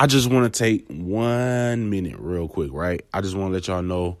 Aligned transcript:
I 0.00 0.06
just 0.06 0.30
want 0.30 0.50
to 0.50 0.58
take 0.58 0.86
one 0.88 1.90
minute, 1.90 2.16
real 2.18 2.48
quick, 2.48 2.70
right? 2.72 3.04
I 3.12 3.20
just 3.20 3.36
want 3.36 3.50
to 3.50 3.52
let 3.52 3.68
y'all 3.68 3.82
know 3.82 4.16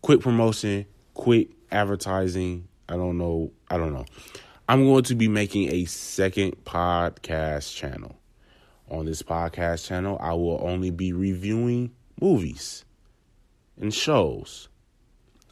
quick 0.00 0.20
promotion, 0.20 0.86
quick 1.14 1.48
advertising. 1.72 2.68
I 2.88 2.94
don't 2.94 3.18
know. 3.18 3.50
I 3.68 3.76
don't 3.76 3.92
know. 3.92 4.04
I'm 4.68 4.84
going 4.84 5.02
to 5.02 5.16
be 5.16 5.26
making 5.26 5.72
a 5.72 5.86
second 5.86 6.64
podcast 6.64 7.74
channel. 7.74 8.14
On 8.92 9.06
this 9.06 9.22
podcast 9.22 9.88
channel, 9.88 10.18
I 10.20 10.34
will 10.34 10.60
only 10.62 10.92
be 10.92 11.12
reviewing 11.12 11.90
movies 12.20 12.84
and 13.80 13.92
shows. 13.92 14.68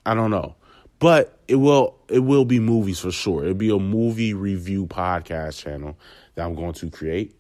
I 0.07 0.15
don't 0.15 0.31
know. 0.31 0.55
But 1.01 1.41
it 1.49 1.57
will 1.57 1.99
it 2.07 2.21
will 2.21 2.45
be 2.45 2.61
movies 2.61 3.01
for 3.01 3.11
sure. 3.11 3.43
It'll 3.43 3.55
be 3.55 3.71
a 3.71 3.81
movie 3.81 4.33
review 4.33 4.87
podcast 4.87 5.61
channel 5.61 5.99
that 6.37 6.45
I'm 6.45 6.55
going 6.55 6.75
to 6.75 6.89
create 6.89 7.37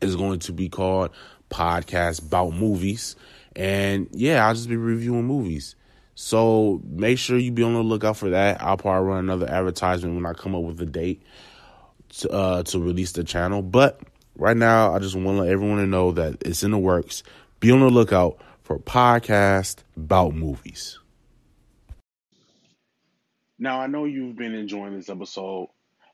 is 0.00 0.16
going 0.16 0.38
to 0.40 0.52
be 0.52 0.68
called 0.68 1.10
Podcast 1.50 2.22
About 2.26 2.54
Movies. 2.54 3.16
And 3.54 4.08
yeah, 4.12 4.46
I'll 4.46 4.54
just 4.54 4.68
be 4.68 4.76
reviewing 4.76 5.24
movies. 5.24 5.76
So 6.14 6.80
make 6.84 7.18
sure 7.18 7.38
you 7.38 7.52
be 7.52 7.62
on 7.62 7.74
the 7.74 7.82
lookout 7.82 8.16
for 8.16 8.30
that. 8.30 8.62
I'll 8.62 8.76
probably 8.76 9.08
run 9.08 9.18
another 9.18 9.48
advertisement 9.48 10.14
when 10.14 10.26
I 10.26 10.32
come 10.32 10.54
up 10.54 10.62
with 10.62 10.80
a 10.80 10.86
date 10.86 11.22
to, 12.18 12.30
uh, 12.30 12.62
to 12.64 12.78
release 12.78 13.12
the 13.12 13.24
channel. 13.24 13.62
But 13.62 14.00
right 14.36 14.56
now, 14.56 14.94
I 14.94 14.98
just 14.98 15.14
want 15.14 15.26
to 15.26 15.42
let 15.42 15.50
everyone 15.50 15.88
know 15.90 16.12
that 16.12 16.42
it's 16.42 16.62
in 16.62 16.70
the 16.70 16.78
works. 16.78 17.22
Be 17.60 17.70
on 17.70 17.80
the 17.80 17.90
lookout 17.90 18.38
for 18.62 18.78
podcast 18.78 19.78
about 19.96 20.34
movies. 20.34 20.98
Now, 23.58 23.80
I 23.80 23.86
know 23.86 24.04
you've 24.04 24.36
been 24.36 24.54
enjoying 24.54 24.96
this 24.96 25.08
episode 25.08 25.68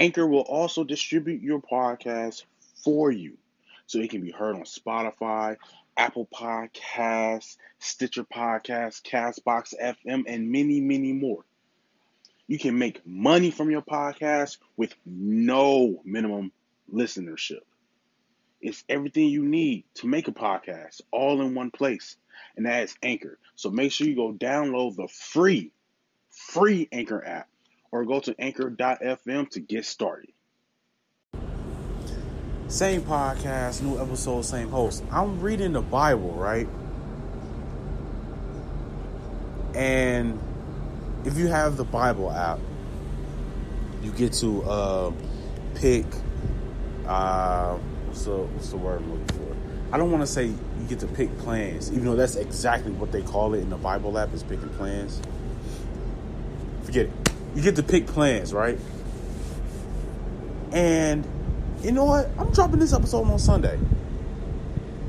Anchor 0.00 0.26
will 0.26 0.40
also 0.40 0.82
distribute 0.82 1.42
your 1.42 1.60
podcast 1.60 2.44
for 2.82 3.10
you 3.10 3.36
so 3.84 3.98
it 3.98 4.08
can 4.08 4.22
be 4.22 4.30
heard 4.30 4.56
on 4.56 4.62
Spotify, 4.62 5.58
Apple 5.94 6.26
Podcasts, 6.32 7.58
Stitcher 7.80 8.24
Podcasts, 8.24 9.02
Castbox 9.02 9.74
FM, 9.78 10.24
and 10.26 10.50
many, 10.50 10.80
many 10.80 11.12
more. 11.12 11.44
You 12.46 12.58
can 12.58 12.78
make 12.78 13.06
money 13.06 13.50
from 13.50 13.70
your 13.70 13.82
podcast 13.82 14.56
with 14.78 14.94
no 15.04 16.00
minimum 16.02 16.50
listenership. 16.90 17.60
It's 18.62 18.82
everything 18.88 19.28
you 19.28 19.44
need 19.44 19.84
to 19.96 20.06
make 20.06 20.28
a 20.28 20.32
podcast 20.32 21.02
all 21.10 21.42
in 21.42 21.54
one 21.54 21.70
place, 21.70 22.16
and 22.56 22.64
that 22.64 22.84
is 22.84 22.96
Anchor. 23.02 23.38
So 23.54 23.68
make 23.68 23.92
sure 23.92 24.06
you 24.06 24.16
go 24.16 24.32
download 24.32 24.96
the 24.96 25.08
free, 25.08 25.72
free 26.30 26.88
Anchor 26.90 27.22
app 27.22 27.49
or 27.92 28.04
go 28.04 28.20
to 28.20 28.34
anchor.fm 28.38 29.50
to 29.50 29.60
get 29.60 29.84
started. 29.84 30.30
Same 32.68 33.02
podcast, 33.02 33.82
new 33.82 34.00
episode, 34.00 34.42
same 34.42 34.68
host. 34.68 35.02
I'm 35.10 35.40
reading 35.40 35.72
the 35.72 35.82
Bible, 35.82 36.32
right? 36.34 36.68
And 39.74 40.40
if 41.24 41.36
you 41.36 41.48
have 41.48 41.76
the 41.76 41.84
Bible 41.84 42.30
app, 42.30 42.60
you 44.02 44.12
get 44.12 44.32
to 44.34 44.62
uh, 44.62 45.12
pick 45.74 46.06
uh, 47.06 47.74
what's 48.06 48.24
the 48.24 48.36
what's 48.36 48.68
the 48.70 48.76
word 48.76 49.02
I'm 49.02 49.10
looking 49.10 49.36
for? 49.36 49.56
I 49.92 49.98
don't 49.98 50.12
want 50.12 50.22
to 50.22 50.26
say 50.26 50.46
you 50.46 50.86
get 50.88 51.00
to 51.00 51.08
pick 51.08 51.36
plans, 51.38 51.90
even 51.92 52.04
though 52.04 52.14
that's 52.14 52.36
exactly 52.36 52.92
what 52.92 53.10
they 53.10 53.22
call 53.22 53.54
it 53.54 53.58
in 53.58 53.70
the 53.70 53.76
Bible 53.76 54.16
app 54.16 54.32
is 54.32 54.44
picking 54.44 54.68
plans. 54.70 55.20
Forget 56.84 57.06
it 57.06 57.19
you 57.54 57.62
get 57.62 57.76
to 57.76 57.82
pick 57.82 58.06
plans, 58.06 58.52
right? 58.52 58.78
And 60.72 61.26
you 61.82 61.92
know 61.92 62.04
what? 62.04 62.28
I'm 62.38 62.50
dropping 62.52 62.78
this 62.78 62.92
episode 62.92 63.24
on 63.26 63.38
Sunday. 63.38 63.78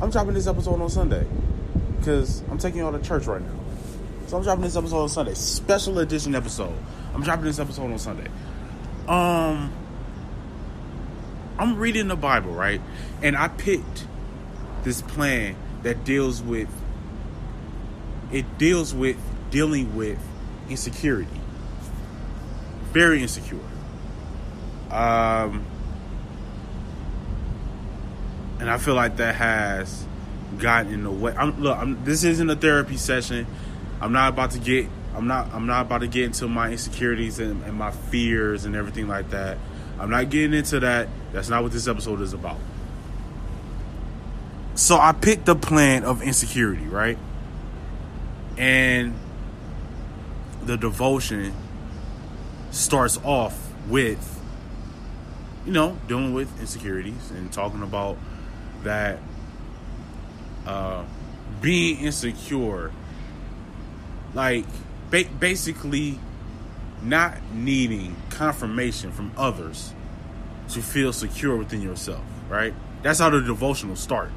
I'm 0.01 0.09
dropping 0.09 0.33
this 0.33 0.47
episode 0.47 0.81
on 0.81 0.89
Sunday 0.89 1.27
because 1.97 2.41
I'm 2.49 2.57
taking 2.57 2.79
y'all 2.79 2.91
to 2.91 2.99
church 2.99 3.27
right 3.27 3.41
now. 3.41 3.59
So 4.27 4.37
I'm 4.37 4.43
dropping 4.43 4.63
this 4.63 4.75
episode 4.75 5.03
on 5.03 5.09
Sunday, 5.09 5.33
special 5.33 5.99
edition 5.99 6.33
episode. 6.33 6.75
I'm 7.13 7.21
dropping 7.21 7.45
this 7.45 7.59
episode 7.59 7.91
on 7.91 7.99
Sunday. 7.99 8.27
Um, 9.07 9.71
I'm 11.59 11.77
reading 11.77 12.07
the 12.07 12.15
Bible, 12.15 12.53
right? 12.53 12.81
And 13.21 13.35
I 13.35 13.49
picked 13.49 14.07
this 14.83 15.01
plan 15.01 15.55
that 15.83 16.03
deals 16.03 16.41
with 16.41 16.69
it 18.31 18.57
deals 18.57 18.93
with 18.93 19.17
dealing 19.51 19.95
with 19.95 20.17
insecurity 20.69 21.40
very 22.91 23.21
insecure. 23.21 23.59
Um, 24.89 25.65
and 28.59 28.69
I 28.69 28.77
feel 28.77 28.93
like 28.93 29.17
that 29.17 29.35
has 29.35 30.05
gotten 30.57 30.93
in 30.93 31.03
the 31.03 31.11
way. 31.11 31.33
I'm, 31.35 31.61
look, 31.61 31.77
I'm, 31.77 32.03
this 32.03 32.23
isn't 32.23 32.49
a 32.49 32.55
therapy 32.55 32.97
session. 32.97 33.47
I'm 33.99 34.11
not 34.11 34.29
about 34.29 34.51
to 34.51 34.59
get. 34.59 34.87
I'm 35.15 35.27
not. 35.27 35.53
I'm 35.53 35.67
not 35.67 35.85
about 35.85 36.01
to 36.01 36.07
get 36.07 36.25
into 36.25 36.47
my 36.47 36.71
insecurities 36.71 37.39
and, 37.39 37.63
and 37.63 37.73
my 37.73 37.91
fears 37.91 38.65
and 38.65 38.75
everything 38.75 39.07
like 39.07 39.29
that. 39.31 39.57
I'm 39.99 40.09
not 40.09 40.29
getting 40.29 40.53
into 40.53 40.79
that. 40.79 41.07
That's 41.31 41.49
not 41.49 41.63
what 41.63 41.71
this 41.71 41.87
episode 41.87 42.21
is 42.21 42.33
about. 42.33 42.57
So 44.75 44.97
I 44.97 45.11
picked 45.11 45.45
the 45.45 45.55
plan 45.55 46.03
of 46.03 46.21
insecurity, 46.21 46.85
right? 46.85 47.17
And 48.57 49.13
the 50.63 50.77
devotion 50.77 51.53
starts 52.71 53.19
off 53.23 53.71
with, 53.87 54.41
you 55.65 55.71
know, 55.71 55.97
dealing 56.07 56.33
with 56.33 56.59
insecurities 56.59 57.31
and 57.31 57.51
talking 57.51 57.83
about 57.83 58.17
that 58.83 59.19
uh, 60.65 61.03
being 61.61 61.99
insecure, 61.99 62.91
like 64.33 64.65
ba- 65.09 65.29
basically 65.39 66.19
not 67.03 67.37
needing 67.53 68.15
confirmation 68.29 69.11
from 69.11 69.31
others 69.37 69.93
to 70.69 70.81
feel 70.81 71.11
secure 71.11 71.57
within 71.57 71.81
yourself, 71.81 72.23
right? 72.49 72.73
That's 73.03 73.19
how 73.19 73.29
the 73.29 73.41
devotional 73.41 73.95
start. 73.95 74.29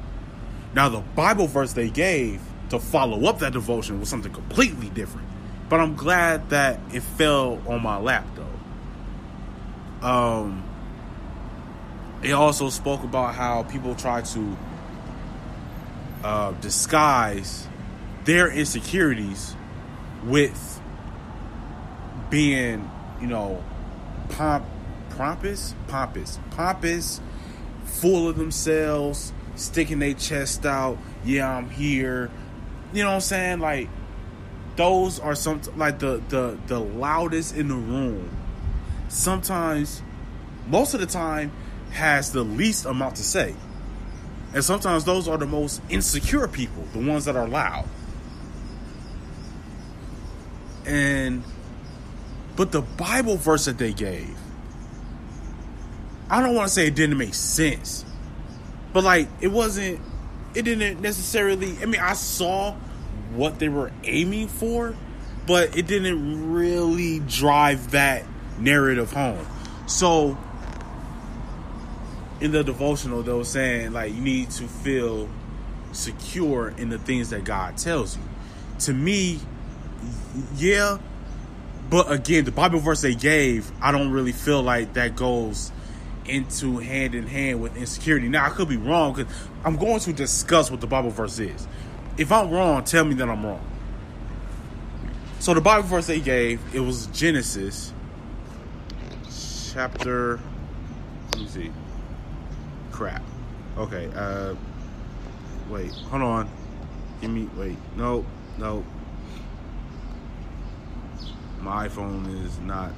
Now, 0.73 0.89
the 0.89 0.99
Bible 0.99 1.47
verse 1.47 1.73
they 1.73 1.89
gave 1.89 2.41
to 2.69 2.79
follow 2.79 3.25
up 3.25 3.39
that 3.39 3.53
devotion 3.53 3.99
was 3.99 4.09
something 4.09 4.33
completely 4.33 4.89
different. 4.89 5.27
But 5.69 5.79
I'm 5.79 5.95
glad 5.95 6.49
that 6.49 6.79
it 6.93 7.01
fell 7.01 7.61
on 7.67 7.81
my 7.81 7.97
lap 7.97 8.25
though. 8.35 10.07
Um 10.07 10.63
it 12.25 12.31
also 12.31 12.69
spoke 12.69 13.03
about 13.03 13.35
how 13.35 13.63
people 13.63 13.93
try 13.93 14.21
to 14.21 14.57
uh, 16.23 16.51
disguise 16.53 17.67
their 18.23 18.49
insecurities 18.49 19.55
with 20.23 20.81
being, 22.31 22.89
you 23.21 23.27
know, 23.27 23.63
pomp, 24.29 24.65
pompous, 25.11 25.75
pompous, 25.87 26.39
pompous, 26.49 27.21
full 27.83 28.27
of 28.27 28.37
themselves, 28.37 29.31
sticking 29.55 29.99
their 29.99 30.15
chest 30.15 30.65
out. 30.65 30.97
Yeah, 31.23 31.47
I'm 31.47 31.69
here. 31.69 32.31
You 32.91 33.03
know 33.03 33.09
what 33.09 33.15
I'm 33.15 33.21
saying? 33.21 33.59
Like 33.59 33.87
those 34.75 35.19
are 35.19 35.35
some 35.35 35.61
like 35.77 35.99
the 35.99 36.21
the 36.29 36.57
the 36.67 36.79
loudest 36.79 37.55
in 37.55 37.67
the 37.67 37.75
room. 37.75 38.29
Sometimes, 39.07 40.01
most 40.67 40.93
of 40.93 40.99
the 40.99 41.05
time, 41.05 41.51
has 41.91 42.31
the 42.31 42.43
least 42.43 42.85
amount 42.85 43.15
to 43.15 43.23
say. 43.23 43.55
And 44.53 44.63
sometimes 44.63 45.03
those 45.03 45.27
are 45.27 45.37
the 45.37 45.45
most 45.45 45.81
insecure 45.89 46.47
people, 46.47 46.83
the 46.93 46.99
ones 46.99 47.25
that 47.25 47.35
are 47.35 47.47
loud. 47.47 47.85
And 50.85 51.43
but 52.55 52.71
the 52.71 52.81
Bible 52.81 53.37
verse 53.37 53.65
that 53.65 53.77
they 53.77 53.93
gave, 53.93 54.35
I 56.29 56.41
don't 56.41 56.55
want 56.55 56.69
to 56.69 56.73
say 56.73 56.87
it 56.87 56.95
didn't 56.95 57.17
make 57.17 57.33
sense, 57.33 58.05
but 58.93 59.03
like 59.03 59.27
it 59.41 59.49
wasn't, 59.49 59.99
it 60.53 60.63
didn't 60.63 61.01
necessarily. 61.01 61.77
I 61.81 61.85
mean, 61.85 62.01
I 62.01 62.13
saw 62.13 62.75
what 63.35 63.59
they 63.59 63.69
were 63.69 63.91
aiming 64.03 64.47
for, 64.47 64.95
but 65.47 65.77
it 65.77 65.87
didn't 65.87 66.53
really 66.53 67.19
drive 67.19 67.91
that 67.91 68.23
narrative 68.59 69.11
home. 69.11 69.45
So 69.87 70.37
in 72.41 72.51
the 72.51 72.63
devotional, 72.63 73.23
they 73.23 73.33
were 73.33 73.43
saying 73.43 73.93
like 73.93 74.13
you 74.13 74.21
need 74.21 74.51
to 74.51 74.67
feel 74.67 75.29
secure 75.91 76.69
in 76.77 76.89
the 76.89 76.97
things 76.97 77.29
that 77.29 77.43
God 77.43 77.77
tells 77.77 78.17
you. 78.17 78.23
To 78.79 78.93
me, 78.93 79.39
yeah, 80.55 80.97
but 81.89 82.11
again, 82.11 82.45
the 82.45 82.51
Bible 82.51 82.79
verse 82.79 83.01
they 83.01 83.15
gave, 83.15 83.71
I 83.81 83.91
don't 83.91 84.11
really 84.11 84.31
feel 84.31 84.61
like 84.61 84.93
that 84.93 85.15
goes 85.15 85.71
into 86.25 86.79
hand 86.79 87.13
in 87.15 87.27
hand 87.27 87.61
with 87.61 87.77
insecurity. 87.77 88.27
Now 88.27 88.45
I 88.45 88.49
could 88.49 88.67
be 88.67 88.77
wrong 88.77 89.13
because 89.13 89.33
I'm 89.63 89.77
going 89.77 89.99
to 90.01 90.13
discuss 90.13 90.71
what 90.71 90.81
the 90.81 90.87
Bible 90.87 91.11
verse 91.11 91.39
is. 91.39 91.67
If 92.17 92.31
I'm 92.31 92.49
wrong, 92.49 92.83
tell 92.83 93.03
me 93.03 93.13
that 93.15 93.29
I'm 93.29 93.45
wrong. 93.45 93.65
So 95.39 95.53
the 95.53 95.61
Bible 95.61 95.87
verse 95.87 96.07
they 96.07 96.19
gave, 96.19 96.61
it 96.73 96.79
was 96.79 97.07
Genesis 97.07 97.93
chapter 99.73 100.39
let 101.35 101.41
me 101.41 101.47
see. 101.49 101.71
Crap. 102.91 103.21
Okay, 103.77 104.09
uh 104.15 104.55
wait, 105.69 105.91
hold 105.91 106.21
on. 106.21 106.49
Give 107.19 107.29
me 107.29 107.49
wait, 107.57 107.75
no, 107.97 108.25
no. 108.57 108.85
My 111.59 111.89
iPhone 111.89 112.45
is 112.45 112.57
not 112.59 112.93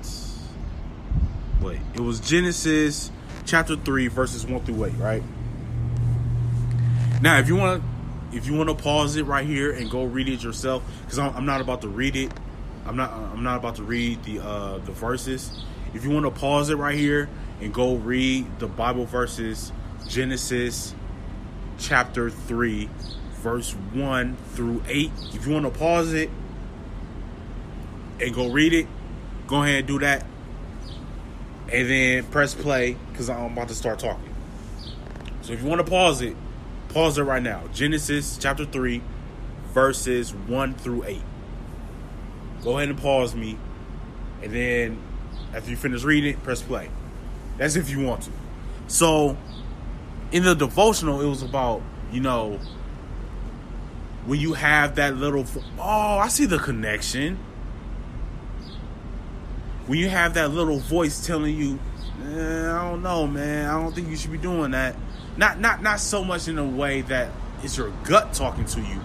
wait. 1.61 1.79
It 1.95 2.01
was 2.01 2.19
Genesis 2.19 3.11
chapter 3.45 3.75
3 3.75 4.07
verses 4.07 4.45
1 4.45 4.65
through 4.65 4.85
8, 4.85 4.93
right? 4.97 5.23
Now 7.21 7.39
if 7.39 7.47
you 7.47 7.55
want 7.55 7.81
if 8.37 8.45
you 8.45 8.53
want 8.53 8.69
to 8.69 8.75
pause 8.75 9.15
it 9.15 9.23
right 9.23 9.45
here 9.45 9.71
and 9.71 9.89
go 9.89 10.03
read 10.03 10.29
it 10.29 10.43
yourself 10.43 10.83
because 11.01 11.19
I'm, 11.19 11.35
I'm 11.35 11.45
not 11.45 11.61
about 11.61 11.81
to 11.81 11.89
read 11.89 12.15
it. 12.15 12.31
I'm 12.85 12.95
not 12.95 13.11
i'm 13.11 13.43
not 13.43 13.57
about 13.57 13.75
to 13.75 13.83
read 13.83 14.23
the 14.23 14.39
uh 14.39 14.77
the 14.79 14.91
verses. 14.91 15.51
If 15.93 16.05
you 16.05 16.11
want 16.11 16.25
to 16.25 16.31
pause 16.31 16.69
it 16.69 16.75
right 16.75 16.97
here 16.97 17.27
and 17.59 17.73
go 17.73 17.95
read 17.95 18.59
the 18.59 18.67
bible 18.67 19.05
verses 19.05 19.71
genesis 20.07 20.93
chapter 21.79 22.29
3 22.29 22.89
verse 23.41 23.71
1 23.73 24.37
through 24.53 24.81
8 24.87 25.11
if 25.33 25.45
you 25.45 25.53
want 25.53 25.65
to 25.65 25.77
pause 25.77 26.13
it 26.13 26.29
and 28.21 28.33
go 28.33 28.49
read 28.49 28.73
it 28.73 28.87
go 29.47 29.63
ahead 29.63 29.79
and 29.79 29.87
do 29.87 29.99
that. 29.99 30.25
And 31.71 31.89
then 31.89 32.23
press 32.25 32.53
play 32.53 32.97
because 33.11 33.29
i'm 33.29 33.53
about 33.53 33.69
to 33.69 33.75
start 33.75 33.99
talking. 33.99 34.33
So 35.41 35.53
if 35.53 35.61
you 35.61 35.67
want 35.67 35.83
to 35.85 35.89
pause 35.89 36.21
it 36.21 36.35
pause 36.97 37.19
it 37.19 37.21
right 37.21 37.43
now. 37.43 37.61
Genesis 37.75 38.39
chapter 38.41 38.65
3, 38.65 39.03
verses 39.71 40.33
1 40.33 40.73
through 40.73 41.03
8. 41.03 41.21
Go 42.63 42.75
ahead 42.75 42.89
and 42.89 42.97
pause 42.97 43.35
me. 43.35 43.55
And 44.41 44.51
then 44.51 44.99
after 45.53 45.69
you 45.69 45.77
finish 45.77 46.03
reading 46.03 46.33
it, 46.33 46.41
press 46.41 46.63
play. 46.63 46.89
That's 47.59 47.75
if 47.75 47.91
you 47.91 47.99
want 47.99 48.23
to. 48.23 48.31
So 48.87 49.37
in 50.31 50.41
the 50.41 50.55
devotional, 50.55 51.21
it 51.21 51.27
was 51.27 51.43
about, 51.43 51.83
you 52.11 52.19
know, 52.19 52.59
when 54.25 54.39
you 54.39 54.53
have 54.53 54.95
that 54.95 55.17
little 55.17 55.45
oh, 55.77 56.17
I 56.17 56.29
see 56.29 56.47
the 56.47 56.57
connection. 56.57 57.37
When 59.85 59.99
you 59.99 60.09
have 60.09 60.33
that 60.33 60.49
little 60.49 60.79
voice 60.79 61.27
telling 61.27 61.55
you, 61.55 61.79
eh, 62.23 62.71
I 62.71 62.89
don't 62.89 63.03
know, 63.03 63.27
man. 63.27 63.69
I 63.69 63.79
don't 63.79 63.93
think 63.93 64.09
you 64.09 64.15
should 64.15 64.31
be 64.31 64.39
doing 64.39 64.71
that 64.71 64.95
not 65.37 65.59
not 65.59 65.81
not 65.81 65.99
so 65.99 66.23
much 66.23 66.47
in 66.47 66.57
a 66.57 66.65
way 66.65 67.01
that 67.01 67.31
it's 67.63 67.77
your 67.77 67.91
gut 68.03 68.33
talking 68.33 68.65
to 68.65 68.81
you, 68.81 69.01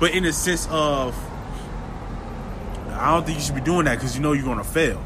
but 0.00 0.12
in 0.12 0.24
the 0.24 0.32
sense 0.32 0.66
of 0.70 1.14
I 2.90 3.12
don't 3.12 3.26
think 3.26 3.38
you 3.38 3.44
should 3.44 3.54
be 3.54 3.60
doing 3.60 3.84
that 3.86 3.96
because 3.96 4.16
you 4.16 4.22
know 4.22 4.32
you're 4.32 4.44
gonna 4.44 4.64
fail. 4.64 5.04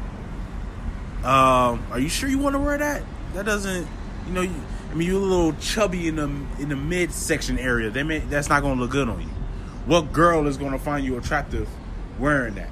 Um, 1.23 1.85
are 1.91 1.99
you 1.99 2.07
sure 2.07 2.29
you 2.29 2.37
want 2.37 2.55
to 2.55 2.59
wear 2.59 2.77
that? 2.77 3.03
That 3.33 3.45
doesn't, 3.45 3.87
you 4.25 4.33
know, 4.33 4.41
you, 4.41 4.55
I 4.89 4.93
mean, 4.93 5.07
you're 5.07 5.21
a 5.21 5.23
little 5.23 5.53
chubby 5.53 6.07
in 6.07 6.15
the 6.15 6.29
in 6.59 6.69
the 6.69 6.75
midsection 6.75 7.59
area. 7.59 7.89
They 7.89 8.03
may, 8.03 8.19
that's 8.19 8.47
not 8.47 8.61
gonna 8.61 8.79
look 8.79 8.91
good 8.91 9.09
on 9.09 9.21
you. 9.21 9.27
What 9.85 10.13
girl 10.13 10.47
is 10.47 10.57
gonna 10.57 10.79
find 10.79 11.05
you 11.05 11.17
attractive 11.17 11.67
wearing 12.19 12.55
that? 12.55 12.69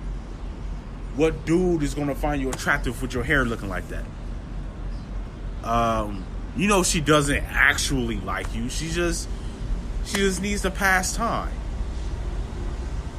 What 1.16 1.46
dude 1.46 1.84
is 1.84 1.94
gonna 1.94 2.16
find 2.16 2.42
you 2.42 2.50
attractive 2.50 3.02
with 3.02 3.14
your 3.14 3.24
hair 3.24 3.44
looking 3.44 3.70
like 3.70 3.86
that? 3.90 4.06
Um, 5.64 6.24
you 6.58 6.68
know 6.68 6.84
she 6.84 7.00
doesn't 7.00 7.44
actually 7.50 8.18
like 8.18 8.54
you. 8.56 8.70
She 8.70 8.90
just 8.90 9.30
she 10.06 10.18
just 10.18 10.42
needs 10.42 10.64
to 10.64 10.72
pass 10.72 11.16
time. 11.16 11.54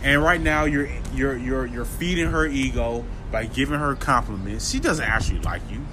And 0.02 0.23
right 0.23 0.40
now 0.40 0.64
you're 0.64 0.88
you're 1.14 1.37
you're 1.37 1.67
you're 1.67 1.85
feeding 1.85 2.31
her 2.31 2.46
ego 2.46 3.05
by 3.31 3.46
giving 3.46 3.79
her 3.79 3.94
compliments. 3.94 4.70
She 4.70 4.81
doesn't 4.81 5.05
actually 5.05 5.40
like 5.40 5.62
you. 5.70 5.85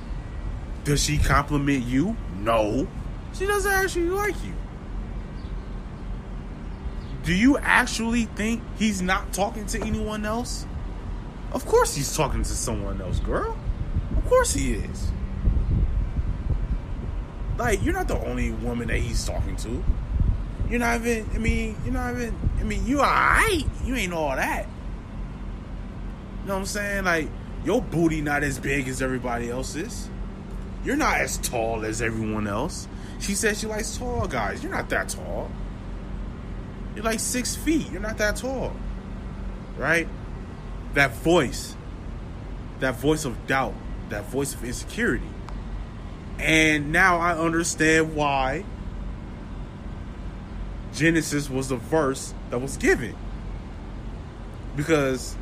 Does 0.83 1.03
she 1.03 1.17
compliment 1.17 1.83
you? 1.85 2.15
No. 2.39 2.87
She 3.33 3.45
doesn't 3.45 3.71
actually 3.71 4.09
like 4.09 4.35
you. 4.43 4.53
Do 7.23 7.33
you 7.33 7.57
actually 7.57 8.25
think 8.25 8.61
he's 8.77 9.01
not 9.01 9.33
talking 9.33 9.65
to 9.67 9.81
anyone 9.81 10.25
else? 10.25 10.65
Of 11.51 11.65
course 11.65 11.95
he's 11.95 12.15
talking 12.15 12.43
to 12.43 12.49
someone 12.49 13.01
else, 13.01 13.19
girl. 13.19 13.57
Of 14.15 14.25
course 14.25 14.53
he 14.53 14.73
is. 14.73 15.11
Like, 17.57 17.83
you're 17.83 17.93
not 17.93 18.07
the 18.07 18.19
only 18.19 18.51
woman 18.51 18.89
that 18.89 18.97
he's 18.97 19.25
talking 19.25 19.55
to. 19.57 19.83
You're 20.69 20.79
not 20.79 21.01
even, 21.01 21.29
I 21.33 21.37
mean, 21.37 21.77
you're 21.83 21.93
not 21.93 22.13
even, 22.15 22.35
I 22.59 22.63
mean, 22.63 22.85
you 22.85 22.99
alright. 22.99 23.65
You 23.83 23.95
ain't 23.95 24.13
all 24.13 24.35
that. 24.35 24.67
You 26.41 26.47
know 26.47 26.53
what 26.55 26.59
I'm 26.61 26.65
saying? 26.65 27.05
Like, 27.05 27.29
your 27.63 27.81
booty 27.81 28.21
not 28.21 28.43
as 28.43 28.59
big 28.59 28.87
as 28.87 29.01
everybody 29.01 29.49
else's. 29.49 30.09
You're 30.83 30.97
not 30.97 31.19
as 31.19 31.37
tall 31.37 31.85
as 31.85 32.01
everyone 32.01 32.47
else. 32.47 32.87
She 33.19 33.33
said 33.33 33.57
she 33.57 33.67
likes 33.67 33.97
tall 33.97 34.27
guys. 34.27 34.61
You're 34.61 34.71
not 34.71 34.89
that 34.89 35.09
tall. 35.09 35.49
You're 36.95 37.05
like 37.05 37.19
six 37.19 37.55
feet. 37.55 37.89
You're 37.91 38.01
not 38.01 38.17
that 38.17 38.35
tall. 38.35 38.73
Right? 39.77 40.07
That 40.93 41.13
voice, 41.15 41.75
that 42.79 42.95
voice 42.95 43.25
of 43.25 43.47
doubt, 43.47 43.73
that 44.09 44.25
voice 44.25 44.53
of 44.53 44.63
insecurity 44.63 45.25
and 46.39 46.91
now 46.91 47.19
I 47.19 47.37
understand 47.37 48.15
why 48.15 48.65
Genesis 50.93 51.49
was 51.49 51.69
the 51.69 51.77
verse 51.77 52.33
that 52.49 52.59
was 52.59 52.77
given. 52.77 53.15
Because 54.75 55.35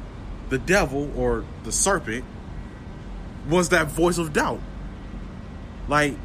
the 0.49 0.57
devil 0.57 1.11
or 1.15 1.45
the 1.63 1.71
serpent 1.71 2.25
was 3.49 3.69
that 3.69 3.87
voice 3.87 4.17
of 4.17 4.33
doubt. 4.33 4.59
Like, 5.87 6.15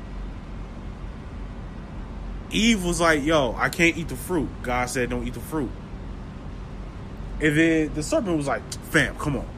Eve 2.51 2.85
was 2.85 3.01
like, 3.01 3.25
yo, 3.25 3.55
I 3.57 3.69
can't 3.69 3.97
eat 3.97 4.09
the 4.09 4.17
fruit. 4.17 4.49
God 4.63 4.89
said, 4.89 5.11
don't 5.11 5.27
eat 5.27 5.35
the 5.35 5.41
fruit. 5.41 5.71
And 7.41 7.57
then 7.57 7.95
the 7.95 8.03
serpent 8.03 8.37
was 8.37 8.47
like, 8.47 8.63
fam, 8.85 9.17
come 9.17 9.37
on. 9.37 9.49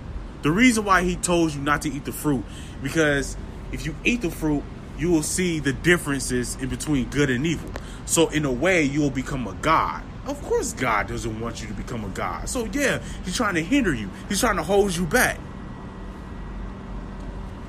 The 0.42 0.50
reason 0.50 0.84
why 0.84 1.02
he 1.02 1.16
told 1.16 1.54
you 1.54 1.60
not 1.60 1.82
to 1.82 1.90
eat 1.90 2.04
the 2.04 2.12
fruit, 2.12 2.44
because 2.82 3.36
if 3.72 3.84
you 3.84 3.94
eat 4.04 4.22
the 4.22 4.30
fruit, 4.30 4.62
you 5.00 5.10
will 5.10 5.22
see 5.22 5.58
the 5.58 5.72
differences 5.72 6.56
in 6.56 6.68
between 6.68 7.08
good 7.10 7.30
and 7.30 7.46
evil. 7.46 7.70
So 8.06 8.28
in 8.28 8.44
a 8.44 8.52
way, 8.52 8.82
you 8.82 9.00
will 9.00 9.10
become 9.10 9.46
a 9.46 9.54
god. 9.54 10.02
Of 10.26 10.40
course, 10.42 10.72
God 10.72 11.08
doesn't 11.08 11.40
want 11.40 11.62
you 11.62 11.68
to 11.68 11.74
become 11.74 12.04
a 12.04 12.08
god. 12.08 12.48
So 12.48 12.66
yeah, 12.66 13.02
he's 13.24 13.36
trying 13.36 13.54
to 13.54 13.62
hinder 13.62 13.94
you. 13.94 14.10
He's 14.28 14.40
trying 14.40 14.56
to 14.56 14.62
hold 14.62 14.94
you 14.94 15.06
back. 15.06 15.38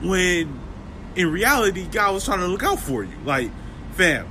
When 0.01 0.59
in 1.15 1.31
reality, 1.31 1.87
God 1.91 2.13
was 2.13 2.25
trying 2.25 2.39
to 2.39 2.47
look 2.47 2.63
out 2.63 2.79
for 2.79 3.03
you. 3.03 3.15
Like, 3.25 3.49
fam, 3.93 4.27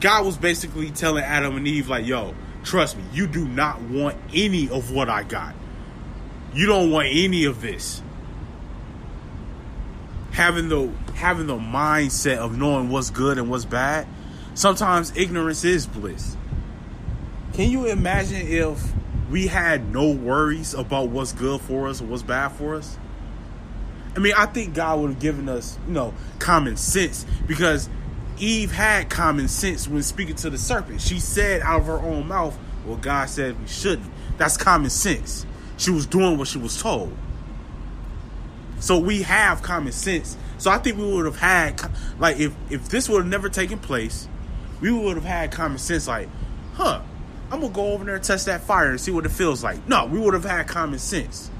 God 0.00 0.26
was 0.26 0.36
basically 0.36 0.90
telling 0.90 1.24
Adam 1.24 1.56
and 1.56 1.66
Eve, 1.66 1.88
like, 1.88 2.06
yo, 2.06 2.34
Trust 2.64 2.98
me, 2.98 3.04
you 3.12 3.26
do 3.26 3.46
not 3.46 3.80
want 3.80 4.16
any 4.34 4.68
of 4.68 4.90
what 4.90 5.08
I 5.08 5.22
got. 5.22 5.54
You 6.52 6.66
don't 6.66 6.90
want 6.90 7.08
any 7.10 7.44
of 7.44 7.62
this. 7.62 8.02
Having 10.38 10.68
the 10.68 10.88
having 11.14 11.48
the 11.48 11.56
mindset 11.56 12.36
of 12.36 12.56
knowing 12.56 12.90
what's 12.90 13.10
good 13.10 13.38
and 13.38 13.50
what's 13.50 13.64
bad, 13.64 14.06
sometimes 14.54 15.12
ignorance 15.16 15.64
is 15.64 15.84
bliss. 15.84 16.36
Can 17.54 17.72
you 17.72 17.86
imagine 17.86 18.46
if 18.46 18.80
we 19.32 19.48
had 19.48 19.92
no 19.92 20.12
worries 20.12 20.74
about 20.74 21.08
what's 21.08 21.32
good 21.32 21.60
for 21.62 21.88
us 21.88 22.00
or 22.00 22.04
what's 22.04 22.22
bad 22.22 22.50
for 22.50 22.76
us? 22.76 22.96
I 24.14 24.20
mean, 24.20 24.32
I 24.36 24.46
think 24.46 24.74
God 24.74 25.00
would 25.00 25.10
have 25.10 25.18
given 25.18 25.48
us, 25.48 25.76
you 25.88 25.92
know, 25.92 26.14
common 26.38 26.76
sense 26.76 27.26
because 27.48 27.88
Eve 28.38 28.70
had 28.70 29.10
common 29.10 29.48
sense 29.48 29.88
when 29.88 30.04
speaking 30.04 30.36
to 30.36 30.50
the 30.50 30.58
serpent. 30.58 31.00
She 31.00 31.18
said 31.18 31.62
out 31.62 31.80
of 31.80 31.86
her 31.88 31.98
own 31.98 32.28
mouth, 32.28 32.56
Well, 32.86 32.96
God 32.96 33.28
said 33.28 33.60
we 33.60 33.66
shouldn't. 33.66 34.08
That's 34.36 34.56
common 34.56 34.90
sense. 34.90 35.44
She 35.78 35.90
was 35.90 36.06
doing 36.06 36.38
what 36.38 36.46
she 36.46 36.58
was 36.58 36.80
told. 36.80 37.12
So 38.80 38.98
we 38.98 39.22
have 39.22 39.62
common 39.62 39.92
sense. 39.92 40.36
So 40.58 40.70
I 40.70 40.78
think 40.78 40.98
we 40.98 41.04
would 41.04 41.26
have 41.26 41.38
had, 41.38 41.80
like, 42.18 42.38
if, 42.38 42.54
if 42.70 42.88
this 42.88 43.08
would 43.08 43.18
have 43.18 43.26
never 43.26 43.48
taken 43.48 43.78
place, 43.78 44.28
we 44.80 44.90
would 44.90 45.16
have 45.16 45.24
had 45.24 45.52
common 45.52 45.78
sense, 45.78 46.08
like, 46.08 46.28
huh, 46.74 47.02
I'm 47.50 47.60
gonna 47.60 47.72
go 47.72 47.92
over 47.92 48.04
there 48.04 48.16
and 48.16 48.24
test 48.24 48.46
that 48.46 48.62
fire 48.62 48.90
and 48.90 49.00
see 49.00 49.10
what 49.10 49.24
it 49.24 49.30
feels 49.30 49.64
like. 49.64 49.86
No, 49.88 50.04
we 50.06 50.18
would 50.18 50.34
have 50.34 50.44
had 50.44 50.68
common 50.68 50.98
sense 50.98 51.50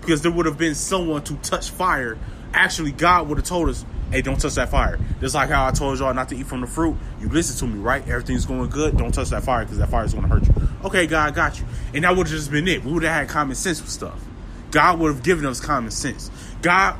because 0.00 0.22
there 0.22 0.30
would 0.30 0.46
have 0.46 0.56
been 0.56 0.74
someone 0.74 1.22
to 1.24 1.34
touch 1.36 1.70
fire. 1.70 2.16
Actually, 2.54 2.92
God 2.92 3.28
would 3.28 3.38
have 3.38 3.46
told 3.46 3.68
us, 3.68 3.84
"Hey, 4.12 4.22
don't 4.22 4.40
touch 4.40 4.54
that 4.54 4.70
fire." 4.70 4.98
Just 5.20 5.34
like 5.34 5.50
how 5.50 5.66
I 5.66 5.72
told 5.72 5.98
y'all 5.98 6.14
not 6.14 6.28
to 6.28 6.36
eat 6.36 6.46
from 6.46 6.60
the 6.60 6.68
fruit. 6.68 6.96
You 7.20 7.28
listen 7.28 7.58
to 7.68 7.74
me, 7.74 7.80
right? 7.80 8.06
Everything's 8.08 8.46
going 8.46 8.70
good. 8.70 8.96
Don't 8.96 9.12
touch 9.12 9.30
that 9.30 9.42
fire 9.42 9.64
because 9.64 9.78
that 9.78 9.88
fire 9.88 10.04
is 10.04 10.14
going 10.14 10.28
to 10.28 10.32
hurt 10.32 10.46
you. 10.46 10.54
Okay, 10.84 11.06
God 11.08 11.34
got 11.34 11.58
you, 11.58 11.66
and 11.92 12.04
that 12.04 12.16
would 12.16 12.28
have 12.28 12.36
just 12.36 12.50
been 12.50 12.68
it. 12.68 12.84
We 12.84 12.92
would 12.92 13.02
have 13.02 13.12
had 13.12 13.28
common 13.28 13.56
sense 13.56 13.80
with 13.80 13.90
stuff. 13.90 14.24
God 14.70 14.98
would 14.98 15.14
have 15.14 15.22
given 15.22 15.46
us 15.46 15.60
common 15.60 15.90
sense. 15.90 16.30
God 16.62 16.98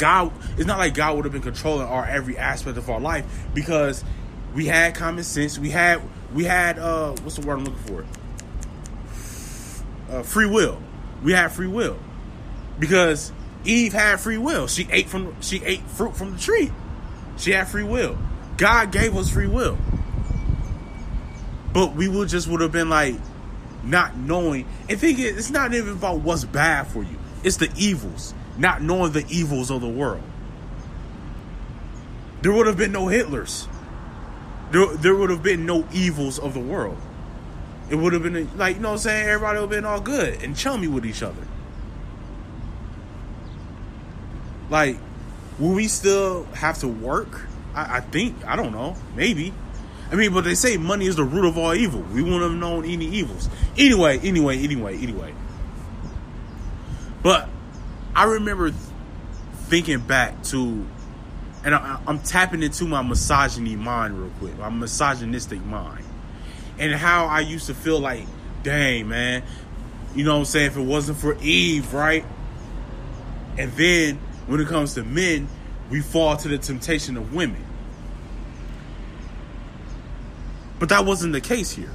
God, 0.00 0.32
it's 0.56 0.66
not 0.66 0.78
like 0.78 0.94
God 0.94 1.16
would 1.16 1.26
have 1.26 1.32
been 1.32 1.42
controlling 1.42 1.86
our 1.86 2.06
every 2.06 2.38
aspect 2.38 2.78
of 2.78 2.88
our 2.88 2.98
life 2.98 3.26
because 3.52 4.02
we 4.54 4.64
had 4.64 4.94
common 4.94 5.24
sense. 5.24 5.58
We 5.58 5.68
had 5.68 6.00
we 6.32 6.44
had 6.44 6.78
uh 6.78 7.14
what's 7.22 7.36
the 7.36 7.46
word 7.46 7.58
I'm 7.58 7.64
looking 7.66 7.80
for? 7.80 8.06
Uh, 10.10 10.22
free 10.22 10.46
will. 10.46 10.80
We 11.22 11.32
had 11.32 11.52
free 11.52 11.66
will 11.66 11.98
because 12.78 13.30
Eve 13.64 13.92
had 13.92 14.20
free 14.20 14.38
will. 14.38 14.66
She 14.68 14.88
ate 14.90 15.08
from 15.08 15.38
she 15.42 15.62
ate 15.64 15.82
fruit 15.82 16.16
from 16.16 16.32
the 16.32 16.38
tree. 16.38 16.72
She 17.36 17.52
had 17.52 17.68
free 17.68 17.84
will. 17.84 18.16
God 18.56 18.92
gave 18.92 19.14
us 19.16 19.28
free 19.28 19.46
will, 19.48 19.76
but 21.74 21.94
we 21.94 22.08
would 22.08 22.30
just 22.30 22.48
would 22.48 22.62
have 22.62 22.72
been 22.72 22.88
like 22.88 23.16
not 23.82 24.16
knowing 24.16 24.66
and 24.88 24.98
thinking 24.98 25.24
it's 25.24 25.50
not 25.50 25.74
even 25.74 25.92
about 25.92 26.20
what's 26.20 26.44
bad 26.44 26.86
for 26.86 27.02
you. 27.02 27.18
It's 27.42 27.56
the 27.56 27.70
evils, 27.76 28.34
not 28.58 28.82
knowing 28.82 29.12
the 29.12 29.24
evils 29.28 29.70
of 29.70 29.80
the 29.80 29.88
world. 29.88 30.22
There 32.42 32.52
would 32.52 32.66
have 32.66 32.76
been 32.76 32.92
no 32.92 33.06
Hitlers. 33.06 33.66
There, 34.70 34.86
there 34.96 35.14
would 35.14 35.30
have 35.30 35.42
been 35.42 35.66
no 35.66 35.86
evils 35.92 36.38
of 36.38 36.54
the 36.54 36.60
world. 36.60 36.98
It 37.90 37.96
would 37.96 38.12
have 38.12 38.22
been 38.22 38.56
like, 38.56 38.76
you 38.76 38.82
know 38.82 38.90
what 38.90 38.94
I'm 38.94 39.00
saying? 39.00 39.28
Everybody 39.28 39.58
would 39.58 39.62
have 39.62 39.70
been 39.70 39.84
all 39.84 40.00
good 40.00 40.42
and 40.42 40.56
chummy 40.56 40.86
with 40.86 41.04
each 41.04 41.22
other. 41.22 41.42
Like, 44.70 44.98
will 45.58 45.74
we 45.74 45.88
still 45.88 46.44
have 46.54 46.78
to 46.78 46.88
work? 46.88 47.46
I, 47.74 47.96
I 47.96 48.00
think, 48.00 48.44
I 48.46 48.54
don't 48.54 48.72
know, 48.72 48.96
maybe. 49.16 49.52
I 50.10 50.16
mean, 50.16 50.32
but 50.32 50.44
they 50.44 50.56
say 50.56 50.76
money 50.76 51.06
is 51.06 51.16
the 51.16 51.24
root 51.24 51.44
of 51.46 51.56
all 51.56 51.72
evil. 51.72 52.00
We 52.00 52.22
wouldn't 52.22 52.42
have 52.42 52.52
known 52.52 52.84
any 52.84 53.06
evils. 53.06 53.48
Anyway, 53.78 54.18
anyway, 54.18 54.58
anyway, 54.58 54.96
anyway. 54.96 55.34
But 57.22 57.48
I 58.14 58.24
remember 58.24 58.72
thinking 59.68 60.00
back 60.00 60.42
to, 60.44 60.84
and 61.64 61.74
I, 61.74 62.00
I'm 62.06 62.18
tapping 62.18 62.62
into 62.62 62.86
my 62.86 63.02
misogyny 63.02 63.76
mind 63.76 64.20
real 64.20 64.32
quick, 64.38 64.58
my 64.58 64.68
misogynistic 64.68 65.62
mind, 65.64 66.04
and 66.78 66.92
how 66.92 67.26
I 67.26 67.40
used 67.40 67.66
to 67.66 67.74
feel 67.74 68.00
like, 68.00 68.26
dang, 68.64 69.08
man, 69.08 69.44
you 70.14 70.24
know 70.24 70.32
what 70.32 70.38
I'm 70.40 70.44
saying? 70.46 70.66
If 70.66 70.76
it 70.76 70.82
wasn't 70.82 71.18
for 71.18 71.36
Eve, 71.40 71.94
right? 71.94 72.24
And 73.58 73.70
then 73.72 74.16
when 74.46 74.60
it 74.60 74.66
comes 74.66 74.94
to 74.94 75.04
men, 75.04 75.46
we 75.88 76.00
fall 76.00 76.36
to 76.36 76.48
the 76.48 76.58
temptation 76.58 77.16
of 77.16 77.32
women. 77.32 77.64
But 80.80 80.88
that 80.88 81.04
wasn't 81.04 81.34
the 81.34 81.40
case 81.40 81.70
here. 81.70 81.92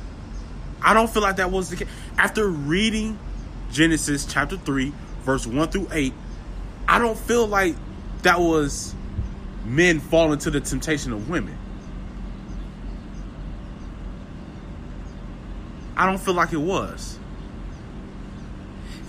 I 0.82 0.94
don't 0.94 1.10
feel 1.10 1.24
like 1.24 1.38
that 1.38 1.52
was 1.52 1.72
the 1.72 1.76
case. 1.76 1.88
After 2.18 2.48
reading 2.48 3.20
Genesis 3.72 4.26
chapter 4.26 4.56
3, 4.56 4.94
verse 5.24 5.46
1 5.46 5.70
through 5.70 5.88
8, 5.92 6.14
I 6.88 7.00
don't 7.00 7.18
feel 7.18 7.48
like 7.48 7.76
that 8.22 8.40
was 8.40 8.94
men 9.66 10.00
falling 10.00 10.38
to 10.40 10.52
the 10.52 10.62
temptation 10.62 11.12
of 11.12 11.28
women. 11.28 11.58
I 15.98 16.06
don't 16.06 16.20
feel 16.20 16.36
like 16.36 16.54
it 16.54 16.58
was. 16.58 17.18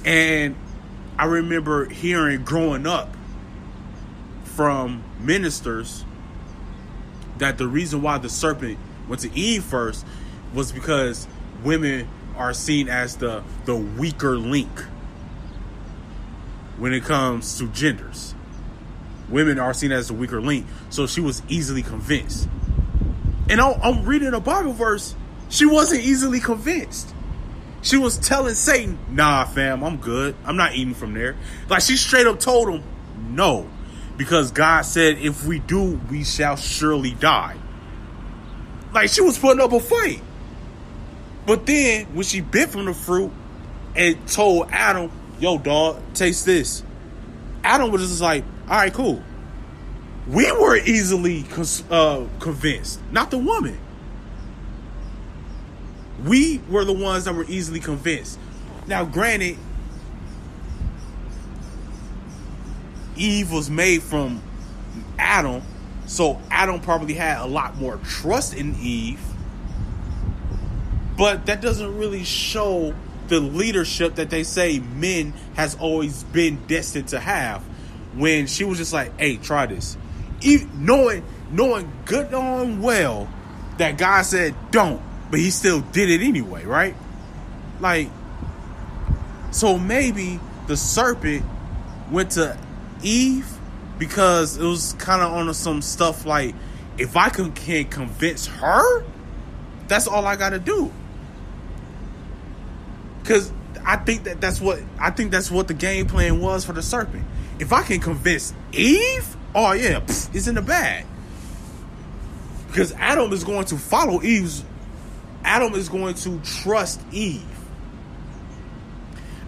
And 0.06 0.56
I 1.18 1.26
remember 1.26 1.86
hearing 1.86 2.44
growing 2.44 2.86
up 2.86 3.14
from 4.44 5.04
ministers 5.20 6.04
that 7.36 7.58
the 7.58 7.68
reason 7.68 8.00
why 8.00 8.16
the 8.16 8.30
serpent 8.30 8.78
went 9.08 9.22
to 9.22 9.32
Eve 9.38 9.64
first 9.64 10.04
was 10.54 10.72
because 10.72 11.26
women 11.64 12.08
are 12.36 12.52
seen 12.52 12.88
as 12.88 13.16
the 13.16 13.42
the 13.64 13.76
weaker 13.76 14.36
link 14.36 14.70
when 16.78 16.92
it 16.92 17.04
comes 17.04 17.58
to 17.58 17.68
genders. 17.68 18.34
Women 19.28 19.58
are 19.58 19.74
seen 19.74 19.92
as 19.92 20.08
the 20.08 20.14
weaker 20.14 20.40
link, 20.40 20.66
so 20.90 21.06
she 21.06 21.20
was 21.20 21.42
easily 21.48 21.82
convinced. 21.82 22.48
And 23.48 23.60
I'm 23.60 24.04
reading 24.04 24.34
a 24.34 24.40
Bible 24.40 24.72
verse, 24.72 25.14
she 25.48 25.66
wasn't 25.66 26.02
easily 26.02 26.40
convinced. 26.40 27.12
She 27.82 27.96
was 27.96 28.18
telling 28.18 28.54
Satan, 28.54 28.98
"Nah, 29.10 29.44
fam, 29.44 29.82
I'm 29.84 29.96
good. 29.98 30.34
I'm 30.44 30.56
not 30.56 30.74
eating 30.74 30.94
from 30.94 31.14
there." 31.14 31.36
Like 31.68 31.82
she 31.82 31.96
straight 31.96 32.26
up 32.26 32.40
told 32.40 32.68
him, 32.68 32.82
"No," 33.30 33.68
because 34.16 34.50
God 34.50 34.82
said, 34.82 35.18
"If 35.18 35.44
we 35.44 35.60
do, 35.60 36.00
we 36.10 36.24
shall 36.24 36.56
surely 36.56 37.12
die." 37.12 37.56
Like 38.96 39.10
she 39.10 39.20
was 39.20 39.38
putting 39.38 39.60
up 39.62 39.72
a 39.72 39.78
fight. 39.78 40.22
But 41.44 41.66
then 41.66 42.06
when 42.14 42.24
she 42.24 42.40
bit 42.40 42.70
from 42.70 42.86
the 42.86 42.94
fruit 42.94 43.30
and 43.94 44.26
told 44.26 44.70
Adam, 44.70 45.12
yo, 45.38 45.58
dog, 45.58 46.00
taste 46.14 46.46
this. 46.46 46.82
Adam 47.62 47.90
was 47.90 48.08
just 48.08 48.22
like, 48.22 48.42
all 48.62 48.76
right, 48.78 48.94
cool. 48.94 49.22
We 50.26 50.50
were 50.50 50.78
easily 50.78 51.44
uh, 51.90 52.24
convinced, 52.40 52.98
not 53.12 53.30
the 53.30 53.36
woman. 53.36 53.78
We 56.24 56.62
were 56.70 56.86
the 56.86 56.94
ones 56.94 57.26
that 57.26 57.34
were 57.34 57.44
easily 57.44 57.80
convinced. 57.80 58.38
Now, 58.86 59.04
granted, 59.04 59.58
Eve 63.14 63.52
was 63.52 63.68
made 63.68 64.02
from 64.02 64.42
Adam, 65.18 65.62
so 66.06 66.40
Adam 66.50 66.80
probably 66.80 67.14
had 67.14 67.42
a 67.42 67.46
lot 67.46 67.76
more 67.76 67.98
trust 67.98 68.54
in 68.54 68.76
Eve. 68.80 69.20
But 71.16 71.46
that 71.46 71.60
doesn't 71.60 71.98
really 71.98 72.24
show 72.24 72.94
the 73.28 73.40
leadership 73.40 74.16
that 74.16 74.30
they 74.30 74.44
say 74.44 74.78
men 74.78 75.32
has 75.54 75.74
always 75.76 76.22
been 76.24 76.64
destined 76.66 77.08
to 77.08 77.18
have 77.18 77.62
when 78.14 78.46
she 78.46 78.64
was 78.64 78.78
just 78.78 78.92
like, 78.92 79.18
hey, 79.18 79.36
try 79.36 79.66
this. 79.66 79.96
Even 80.42 80.86
knowing 80.86 81.24
knowing 81.50 81.90
good 82.04 82.32
on 82.34 82.82
well 82.82 83.28
that 83.78 83.98
God 83.98 84.22
said 84.22 84.54
don't, 84.70 85.02
but 85.30 85.40
he 85.40 85.50
still 85.50 85.80
did 85.80 86.10
it 86.10 86.20
anyway, 86.22 86.64
right? 86.64 86.94
Like 87.80 88.08
so 89.50 89.78
maybe 89.78 90.38
the 90.66 90.76
serpent 90.76 91.44
went 92.10 92.32
to 92.32 92.58
Eve 93.02 93.55
because 93.98 94.56
it 94.56 94.64
was 94.64 94.94
kind 94.94 95.22
of 95.22 95.32
on 95.32 95.52
some 95.54 95.82
stuff 95.82 96.26
like 96.26 96.54
if 96.98 97.16
I 97.16 97.28
can, 97.28 97.52
can 97.52 97.86
convince 97.86 98.46
her, 98.46 99.04
that's 99.88 100.06
all 100.06 100.26
I 100.26 100.36
got 100.36 100.50
to 100.50 100.58
do. 100.58 100.92
Because 103.20 103.52
I 103.84 103.96
think 103.96 104.24
that 104.24 104.40
that's 104.40 104.60
what 104.60 104.80
I 104.98 105.10
think 105.10 105.30
that's 105.30 105.50
what 105.50 105.68
the 105.68 105.74
game 105.74 106.06
plan 106.06 106.40
was 106.40 106.64
for 106.64 106.72
the 106.72 106.82
serpent. 106.82 107.24
If 107.58 107.72
I 107.72 107.82
can 107.82 108.00
convince 108.00 108.52
Eve, 108.72 109.36
oh 109.54 109.72
yeah, 109.72 110.00
pff, 110.00 110.34
it's 110.34 110.46
in 110.46 110.54
the 110.54 110.62
bag. 110.62 111.06
Because 112.68 112.92
Adam 112.92 113.32
is 113.32 113.44
going 113.44 113.64
to 113.66 113.78
follow 113.78 114.22
Eve's. 114.22 114.64
Adam 115.44 115.74
is 115.74 115.88
going 115.88 116.14
to 116.14 116.40
trust 116.40 117.00
Eve. 117.12 117.44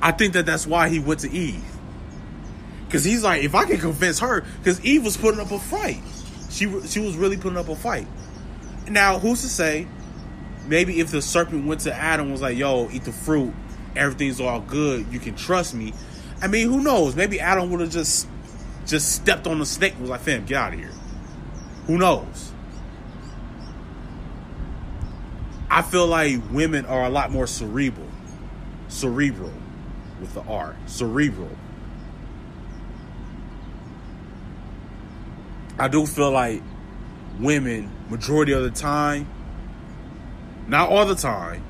I 0.00 0.12
think 0.12 0.34
that 0.34 0.46
that's 0.46 0.66
why 0.66 0.88
he 0.88 1.00
went 1.00 1.20
to 1.20 1.30
Eve. 1.30 1.64
Because 2.88 3.04
he's 3.04 3.22
like, 3.22 3.42
if 3.42 3.54
I 3.54 3.66
can 3.66 3.76
convince 3.78 4.18
her, 4.20 4.40
because 4.58 4.82
Eve 4.82 5.04
was 5.04 5.18
putting 5.18 5.40
up 5.40 5.50
a 5.50 5.58
fight. 5.58 6.00
She 6.48 6.64
she 6.86 7.00
was 7.00 7.16
really 7.16 7.36
putting 7.36 7.58
up 7.58 7.68
a 7.68 7.76
fight. 7.76 8.06
Now, 8.88 9.18
who's 9.18 9.42
to 9.42 9.48
say 9.48 9.86
maybe 10.66 10.98
if 10.98 11.10
the 11.10 11.20
serpent 11.20 11.66
went 11.66 11.82
to 11.82 11.94
Adam 11.94 12.32
was 12.32 12.40
like, 12.40 12.56
"Yo, 12.56 12.88
eat 12.90 13.04
the 13.04 13.12
fruit, 13.12 13.52
everything's 13.94 14.40
all 14.40 14.60
good, 14.60 15.06
you 15.12 15.20
can 15.20 15.36
trust 15.36 15.74
me." 15.74 15.92
I 16.40 16.46
mean, 16.46 16.70
who 16.70 16.82
knows? 16.82 17.14
Maybe 17.14 17.40
Adam 17.40 17.70
would 17.70 17.80
have 17.80 17.90
just 17.90 18.26
just 18.86 19.12
stepped 19.12 19.46
on 19.46 19.58
the 19.58 19.66
snake 19.66 19.92
and 19.92 20.00
was 20.00 20.10
like, 20.10 20.22
"Fam, 20.22 20.46
get 20.46 20.56
out 20.56 20.72
of 20.72 20.78
here." 20.78 20.92
Who 21.88 21.98
knows? 21.98 22.52
I 25.70 25.82
feel 25.82 26.06
like 26.06 26.40
women 26.50 26.86
are 26.86 27.04
a 27.04 27.10
lot 27.10 27.30
more 27.30 27.46
cerebral, 27.46 28.08
cerebral, 28.88 29.52
with 30.20 30.32
the 30.32 30.40
R, 30.40 30.74
cerebral. 30.86 31.50
I 35.78 35.88
do 35.88 36.06
feel 36.06 36.30
like 36.30 36.62
women, 37.38 37.90
majority 38.10 38.52
of 38.52 38.62
the 38.62 38.70
time, 38.70 39.28
not 40.66 40.90
all 40.90 41.06
the 41.06 41.14
time, 41.14 41.62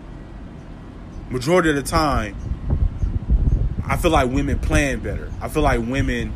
majority 1.30 1.70
of 1.70 1.76
the 1.76 1.82
time, 1.82 2.36
I 3.84 3.96
feel 3.96 4.10
like 4.10 4.30
women 4.30 4.58
plan 4.58 5.00
better. 5.00 5.30
I 5.40 5.48
feel 5.48 5.62
like 5.62 5.80
women 5.80 6.32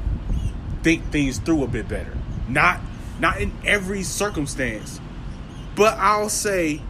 think 0.82 1.10
things 1.10 1.38
through 1.38 1.64
a 1.64 1.66
bit 1.66 1.88
better. 1.88 2.16
Not 2.48 2.80
not 3.20 3.40
in 3.40 3.52
every 3.64 4.02
circumstance, 4.02 5.00
but 5.76 5.96
I'll 5.98 6.28
say 6.28 6.80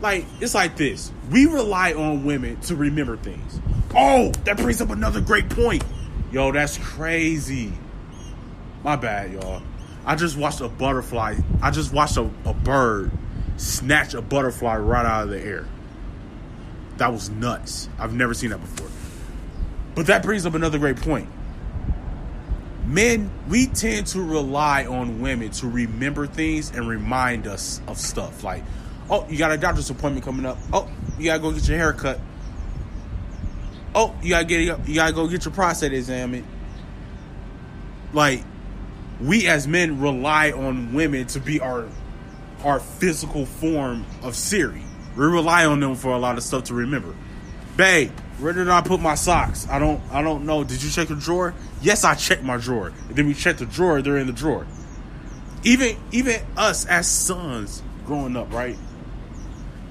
like 0.00 0.24
it's 0.40 0.54
like 0.54 0.76
this. 0.76 1.12
We 1.30 1.46
rely 1.46 1.94
on 1.94 2.24
women 2.24 2.60
to 2.62 2.76
remember 2.76 3.16
things. 3.16 3.60
Oh, 3.94 4.30
that 4.44 4.56
brings 4.56 4.80
up 4.80 4.90
another 4.90 5.20
great 5.20 5.48
point. 5.48 5.84
Yo, 6.30 6.52
that's 6.52 6.78
crazy. 6.78 7.72
My 8.84 8.96
bad, 8.96 9.32
y'all. 9.32 9.62
I 10.08 10.16
just 10.16 10.38
watched 10.38 10.62
a 10.62 10.68
butterfly. 10.70 11.36
I 11.60 11.70
just 11.70 11.92
watched 11.92 12.16
a, 12.16 12.30
a 12.46 12.54
bird 12.54 13.12
snatch 13.58 14.14
a 14.14 14.22
butterfly 14.22 14.76
right 14.78 15.04
out 15.04 15.24
of 15.24 15.28
the 15.28 15.38
air. 15.38 15.66
That 16.96 17.12
was 17.12 17.28
nuts. 17.28 17.90
I've 17.98 18.14
never 18.14 18.32
seen 18.32 18.48
that 18.50 18.58
before. 18.58 18.88
But 19.94 20.06
that 20.06 20.22
brings 20.22 20.46
up 20.46 20.54
another 20.54 20.78
great 20.78 20.96
point. 20.96 21.28
Men, 22.86 23.30
we 23.50 23.66
tend 23.66 24.06
to 24.08 24.22
rely 24.22 24.86
on 24.86 25.20
women 25.20 25.50
to 25.50 25.68
remember 25.68 26.26
things 26.26 26.70
and 26.70 26.88
remind 26.88 27.46
us 27.46 27.82
of 27.86 27.98
stuff. 27.98 28.42
Like, 28.42 28.64
oh, 29.10 29.28
you 29.28 29.36
got 29.36 29.52
a 29.52 29.58
doctor's 29.58 29.90
appointment 29.90 30.24
coming 30.24 30.46
up. 30.46 30.56
Oh, 30.72 30.88
you 31.18 31.26
gotta 31.26 31.40
go 31.40 31.52
get 31.52 31.68
your 31.68 31.76
hair 31.76 31.92
cut. 31.92 32.18
Oh, 33.94 34.16
you 34.22 34.30
gotta 34.30 34.46
get 34.46 34.88
you 34.88 34.94
gotta 34.94 35.12
go 35.12 35.28
get 35.28 35.44
your 35.44 35.52
prostate 35.52 35.92
examined. 35.92 36.46
Like, 38.14 38.42
we 39.20 39.46
as 39.46 39.66
men 39.66 40.00
rely 40.00 40.52
on 40.52 40.92
women 40.92 41.26
to 41.28 41.40
be 41.40 41.60
our 41.60 41.88
our 42.64 42.80
physical 42.80 43.46
form 43.46 44.04
of 44.22 44.34
Siri. 44.34 44.82
We 45.16 45.24
rely 45.24 45.64
on 45.64 45.80
them 45.80 45.94
for 45.94 46.12
a 46.12 46.18
lot 46.18 46.36
of 46.36 46.42
stuff 46.42 46.64
to 46.64 46.74
remember. 46.74 47.14
Babe, 47.76 48.10
where 48.40 48.52
did 48.52 48.68
I 48.68 48.80
put 48.80 49.00
my 49.00 49.14
socks? 49.14 49.68
I 49.68 49.78
don't 49.78 50.00
I 50.10 50.22
don't 50.22 50.46
know. 50.46 50.64
Did 50.64 50.82
you 50.82 50.90
check 50.90 51.08
the 51.08 51.14
drawer? 51.14 51.54
Yes, 51.80 52.04
I 52.04 52.14
checked 52.14 52.42
my 52.42 52.56
drawer. 52.56 52.92
And 53.08 53.16
then 53.16 53.26
we 53.26 53.34
checked 53.34 53.60
the 53.60 53.66
drawer, 53.66 54.02
they're 54.02 54.18
in 54.18 54.26
the 54.26 54.32
drawer. 54.32 54.66
Even 55.64 55.96
even 56.12 56.40
us 56.56 56.86
as 56.86 57.08
sons 57.08 57.82
growing 58.06 58.36
up, 58.36 58.52
right? 58.52 58.76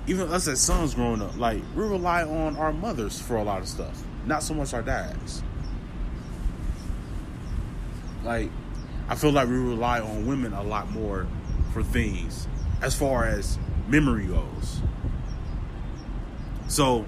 Even 0.08 0.30
us 0.32 0.48
as 0.48 0.62
sons 0.62 0.96
growing 0.96 1.22
up, 1.22 1.38
like 1.38 1.62
we 1.76 1.84
rely 1.84 2.24
on 2.24 2.56
our 2.56 2.72
mothers 2.72 3.22
for 3.22 3.36
a 3.36 3.44
lot 3.44 3.62
of 3.62 3.68
stuff. 3.68 4.02
Not 4.26 4.44
so 4.44 4.54
much 4.54 4.74
our 4.74 4.82
dads. 4.82 5.44
Like 8.24 8.50
I 9.10 9.16
feel 9.16 9.32
like 9.32 9.48
we 9.48 9.56
rely 9.56 10.00
on 10.00 10.28
women 10.28 10.54
a 10.54 10.64
lot 10.64 10.92
more 10.92 11.28
for 11.74 11.84
things 11.84 12.48
as 12.82 12.94
far 12.96 13.26
as 13.26 13.58
memory 13.88 14.26
goes. 14.26 14.82
So, 16.68 17.06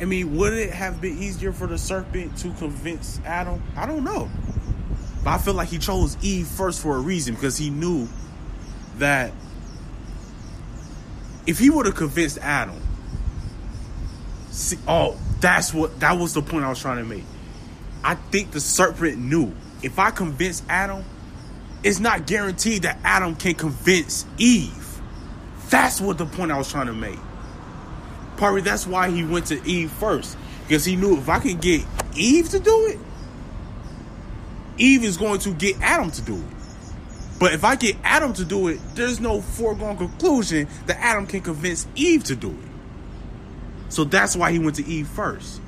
I 0.00 0.04
mean, 0.04 0.36
would 0.36 0.54
it 0.54 0.70
have 0.70 1.00
been 1.00 1.18
easier 1.18 1.52
for 1.52 1.66
the 1.66 1.76
serpent 1.76 2.38
to 2.38 2.52
convince 2.54 3.20
Adam? 3.24 3.62
I 3.76 3.86
don't 3.86 4.04
know. 4.04 4.30
But 5.24 5.30
I 5.30 5.38
feel 5.38 5.54
like 5.54 5.68
he 5.68 5.78
chose 5.78 6.16
Eve 6.22 6.46
first 6.46 6.80
for 6.80 6.96
a 6.96 7.00
reason 7.00 7.34
because 7.34 7.58
he 7.58 7.70
knew 7.70 8.08
that 8.96 9.32
if 11.46 11.58
he 11.58 11.70
would 11.70 11.86
have 11.86 11.96
convinced 11.96 12.38
Adam, 12.38 12.80
see, 14.50 14.78
oh, 14.86 15.16
that's 15.40 15.74
what 15.74 16.00
that 16.00 16.18
was 16.18 16.34
the 16.34 16.42
point 16.42 16.64
I 16.64 16.68
was 16.68 16.80
trying 16.80 16.98
to 16.98 17.04
make. 17.04 17.24
I 18.02 18.14
think 18.14 18.52
the 18.52 18.60
serpent 18.60 19.18
knew 19.18 19.52
if 19.82 19.98
I 19.98 20.10
convince 20.10 20.62
Adam, 20.68 21.04
it's 21.82 22.00
not 22.00 22.26
guaranteed 22.26 22.82
that 22.82 22.98
Adam 23.04 23.36
can 23.36 23.54
convince 23.54 24.26
Eve. 24.36 25.00
That's 25.70 26.00
what 26.00 26.18
the 26.18 26.26
point 26.26 26.50
I 26.50 26.58
was 26.58 26.70
trying 26.70 26.86
to 26.86 26.94
make. 26.94 27.18
Probably 28.36 28.60
that's 28.60 28.86
why 28.86 29.10
he 29.10 29.24
went 29.24 29.46
to 29.46 29.68
Eve 29.68 29.90
first. 29.92 30.36
Because 30.66 30.84
he 30.84 30.96
knew 30.96 31.16
if 31.16 31.28
I 31.28 31.38
can 31.38 31.58
get 31.58 31.84
Eve 32.14 32.48
to 32.50 32.58
do 32.58 32.86
it, 32.86 32.98
Eve 34.78 35.04
is 35.04 35.16
going 35.16 35.40
to 35.40 35.52
get 35.54 35.80
Adam 35.80 36.10
to 36.10 36.22
do 36.22 36.36
it. 36.36 36.58
But 37.38 37.52
if 37.52 37.64
I 37.64 37.76
get 37.76 37.96
Adam 38.02 38.32
to 38.34 38.44
do 38.44 38.68
it, 38.68 38.80
there's 38.94 39.20
no 39.20 39.40
foregone 39.40 39.96
conclusion 39.96 40.68
that 40.86 40.98
Adam 40.98 41.26
can 41.26 41.40
convince 41.40 41.86
Eve 41.94 42.24
to 42.24 42.36
do 42.36 42.50
it. 42.50 43.92
So 43.92 44.04
that's 44.04 44.36
why 44.36 44.52
he 44.52 44.58
went 44.58 44.76
to 44.76 44.86
Eve 44.86 45.08
first. 45.08 45.60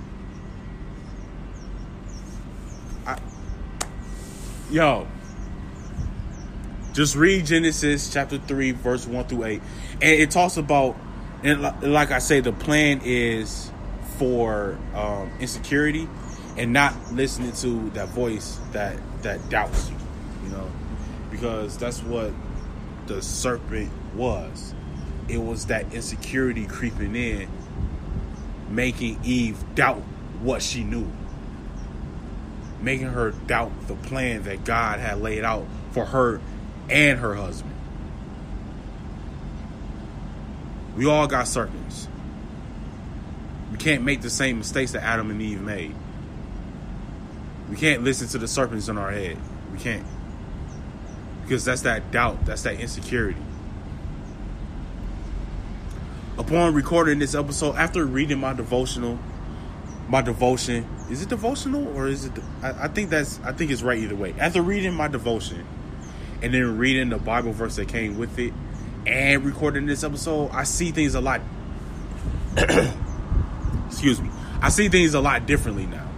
Yo, 4.71 5.07
just 6.93 7.17
read 7.17 7.47
Genesis 7.47 8.13
chapter 8.13 8.39
3, 8.39 8.73
verse 8.73 9.07
1 9.07 9.25
through 9.27 9.45
8. 9.45 9.63
And 9.95 10.03
it 10.03 10.31
talks 10.31 10.57
about, 10.57 10.97
and 11.43 11.63
like 11.83 12.11
I 12.11 12.19
say, 12.19 12.41
the 12.41 12.53
plan 12.53 13.01
is 13.05 13.71
for 14.19 14.79
um, 14.95 15.31
insecurity 15.41 16.09
and 16.57 16.73
not 16.73 16.95
listening 17.13 17.53
to 17.53 17.91
that 17.91 18.09
voice 18.09 18.59
that 18.73 18.99
that 19.23 19.49
doubts 19.49 19.89
you, 19.89 19.97
you 20.45 20.51
know, 20.51 20.71
because 21.31 21.79
that's 21.79 22.03
what 22.03 22.33
the 23.07 23.23
serpent 23.23 23.91
was. 24.15 24.75
It 25.29 25.39
was 25.39 25.67
that 25.67 25.93
insecurity 25.95 26.67
creeping 26.67 27.15
in, 27.15 27.49
making 28.69 29.21
Eve 29.25 29.63
doubt 29.75 30.03
what 30.43 30.63
she 30.63 30.83
knew, 30.83 31.11
making 32.83 33.09
her 33.09 33.31
doubt 33.31 33.73
the 33.87 33.95
plan 33.95 34.45
that 34.45 34.65
God 34.65 35.01
had 35.01 35.21
laid 35.21 35.45
out 35.45 35.67
for 35.93 36.07
her 36.07 36.41
and 36.89 37.19
her 37.19 37.35
husband. 37.35 37.75
We 40.97 41.07
all 41.07 41.27
got 41.27 41.47
serpents. 41.47 42.09
We 43.71 43.79
can't 43.79 44.03
make 44.03 44.23
the 44.23 44.31
same 44.31 44.59
mistakes 44.59 44.93
that 44.93 45.03
Adam 45.03 45.31
and 45.31 45.41
Eve 45.41 45.61
made. 45.61 45.95
We 47.71 47.77
can't 47.77 48.03
listen 48.03 48.29
to 48.29 48.39
the 48.39 48.49
serpents 48.49 48.89
in 48.89 48.99
our 48.99 49.11
head. 49.11 49.39
We 49.73 49.79
can't. 49.79 50.05
Because 51.43 51.65
that's 51.65 51.83
that 51.83 52.11
doubt, 52.11 52.45
that's 52.45 52.63
that 52.63 52.81
insecurity. 52.81 53.41
Upon 56.37 56.75
recording 56.75 57.19
this 57.19 57.35
episode, 57.35 57.77
after 57.77 58.05
reading 58.05 58.39
my 58.39 58.53
devotional, 58.53 59.19
my 60.11 60.21
devotion, 60.21 60.85
is 61.09 61.23
it 61.23 61.29
devotional 61.29 61.87
or 61.97 62.09
is 62.09 62.25
it? 62.25 62.33
I, 62.63 62.85
I 62.85 62.89
think 62.89 63.11
that's, 63.11 63.39
I 63.45 63.53
think 63.53 63.71
it's 63.71 63.83
right 63.83 63.99
either 63.99 64.17
way. 64.17 64.35
After 64.39 64.61
reading 64.61 64.93
my 64.93 65.07
devotion 65.07 65.65
and 66.43 66.53
then 66.53 66.79
reading 66.79 67.11
the 67.11 67.19
Bible 67.19 67.53
verse 67.53 67.77
that 67.77 67.87
came 67.87 68.19
with 68.19 68.37
it 68.39 68.53
and 69.07 69.45
recording 69.45 69.87
this 69.87 70.03
episode, 70.03 70.51
I 70.51 70.65
see 70.65 70.91
things 70.91 71.15
a 71.15 71.21
lot. 71.21 71.41
excuse 73.87 74.21
me. 74.21 74.31
I 74.61 74.69
see 74.71 74.89
things 74.89 75.15
a 75.15 75.21
lot 75.21 75.47
differently 75.47 75.87
now. 75.87 76.09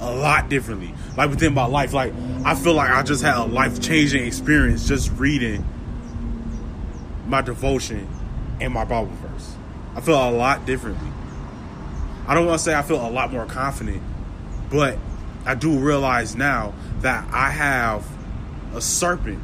A 0.00 0.10
lot 0.10 0.48
differently. 0.48 0.94
Like 1.14 1.28
within 1.28 1.52
my 1.52 1.66
life. 1.66 1.92
Like, 1.92 2.14
I 2.44 2.54
feel 2.54 2.72
like 2.72 2.90
I 2.90 3.02
just 3.02 3.22
had 3.22 3.36
a 3.36 3.44
life 3.44 3.82
changing 3.82 4.24
experience 4.24 4.88
just 4.88 5.12
reading 5.12 5.62
my 7.26 7.42
devotion 7.42 8.08
and 8.62 8.72
my 8.72 8.84
Bible 8.86 9.12
verse. 9.16 9.54
I 9.94 10.00
feel 10.00 10.16
a 10.16 10.32
lot 10.32 10.64
differently. 10.64 11.10
I 12.26 12.34
don't 12.34 12.46
want 12.46 12.58
to 12.58 12.64
say 12.64 12.74
I 12.74 12.82
feel 12.82 13.04
a 13.06 13.10
lot 13.10 13.30
more 13.32 13.46
confident, 13.46 14.02
but 14.70 14.98
I 15.44 15.54
do 15.54 15.78
realize 15.78 16.34
now 16.34 16.72
that 17.00 17.28
I 17.32 17.50
have 17.50 18.06
a 18.74 18.80
serpent 18.80 19.42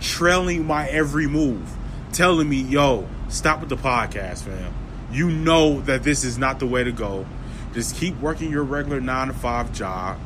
trailing 0.00 0.66
my 0.66 0.88
every 0.88 1.26
move, 1.26 1.68
telling 2.12 2.48
me, 2.48 2.60
yo, 2.60 3.08
stop 3.28 3.60
with 3.60 3.68
the 3.68 3.76
podcast, 3.76 4.42
fam. 4.42 4.72
You 5.10 5.30
know 5.30 5.80
that 5.82 6.02
this 6.02 6.24
is 6.24 6.38
not 6.38 6.58
the 6.58 6.66
way 6.66 6.84
to 6.84 6.92
go. 6.92 7.26
Just 7.74 7.96
keep 7.96 8.18
working 8.20 8.50
your 8.50 8.64
regular 8.64 9.00
nine 9.00 9.28
to 9.28 9.34
five 9.34 9.72
job. 9.72 10.18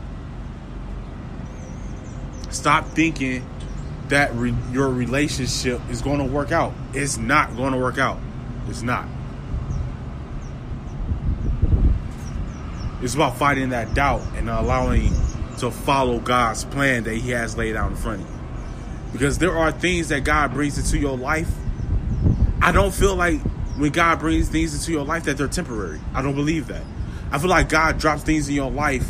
Stop 2.51 2.87
thinking 2.89 3.49
that 4.09 4.35
re- 4.35 4.55
your 4.71 4.89
relationship 4.89 5.81
is 5.91 6.03
going 6.03 6.19
to 6.19 6.25
work 6.25 6.53
out. 6.53 6.73
It's 6.93 7.17
not 7.17 7.57
going 7.57 7.73
to 7.73 7.79
work 7.79 7.99
out. 7.99 8.19
It's 8.69 8.83
not. 8.83 9.07
It's 13.03 13.15
about 13.15 13.37
fighting 13.37 13.71
that 13.71 13.95
doubt 13.95 14.23
and 14.37 14.49
allowing 14.49 15.13
to 15.59 15.71
follow 15.71 16.19
God's 16.19 16.65
plan 16.65 17.05
that 17.05 17.15
He 17.15 17.31
has 17.31 17.57
laid 17.57 17.77
out 17.77 17.91
in 17.91 17.97
front 17.97 18.23
of 18.23 18.29
you. 18.29 18.37
Because 19.13 19.39
there 19.39 19.57
are 19.57 19.73
things 19.73 20.09
that 20.09 20.25
God 20.25 20.53
brings 20.53 20.79
into 20.79 20.99
your 20.99 21.17
life 21.17 21.51
I 22.67 22.73
don't 22.73 22.93
feel 22.93 23.15
like 23.15 23.41
when 23.77 23.93
God 23.93 24.19
brings 24.19 24.49
things 24.49 24.75
into 24.75 24.91
your 24.91 25.05
life 25.05 25.25
that 25.25 25.37
they're 25.37 25.47
temporary. 25.47 26.01
I 26.15 26.23
don't 26.23 26.35
believe 26.35 26.67
that. 26.69 26.83
I 27.31 27.39
feel 27.39 27.51
like 27.51 27.69
God 27.69 27.99
drops 27.99 28.23
things 28.23 28.49
in 28.49 28.55
your 28.55 28.71
life 28.71 29.09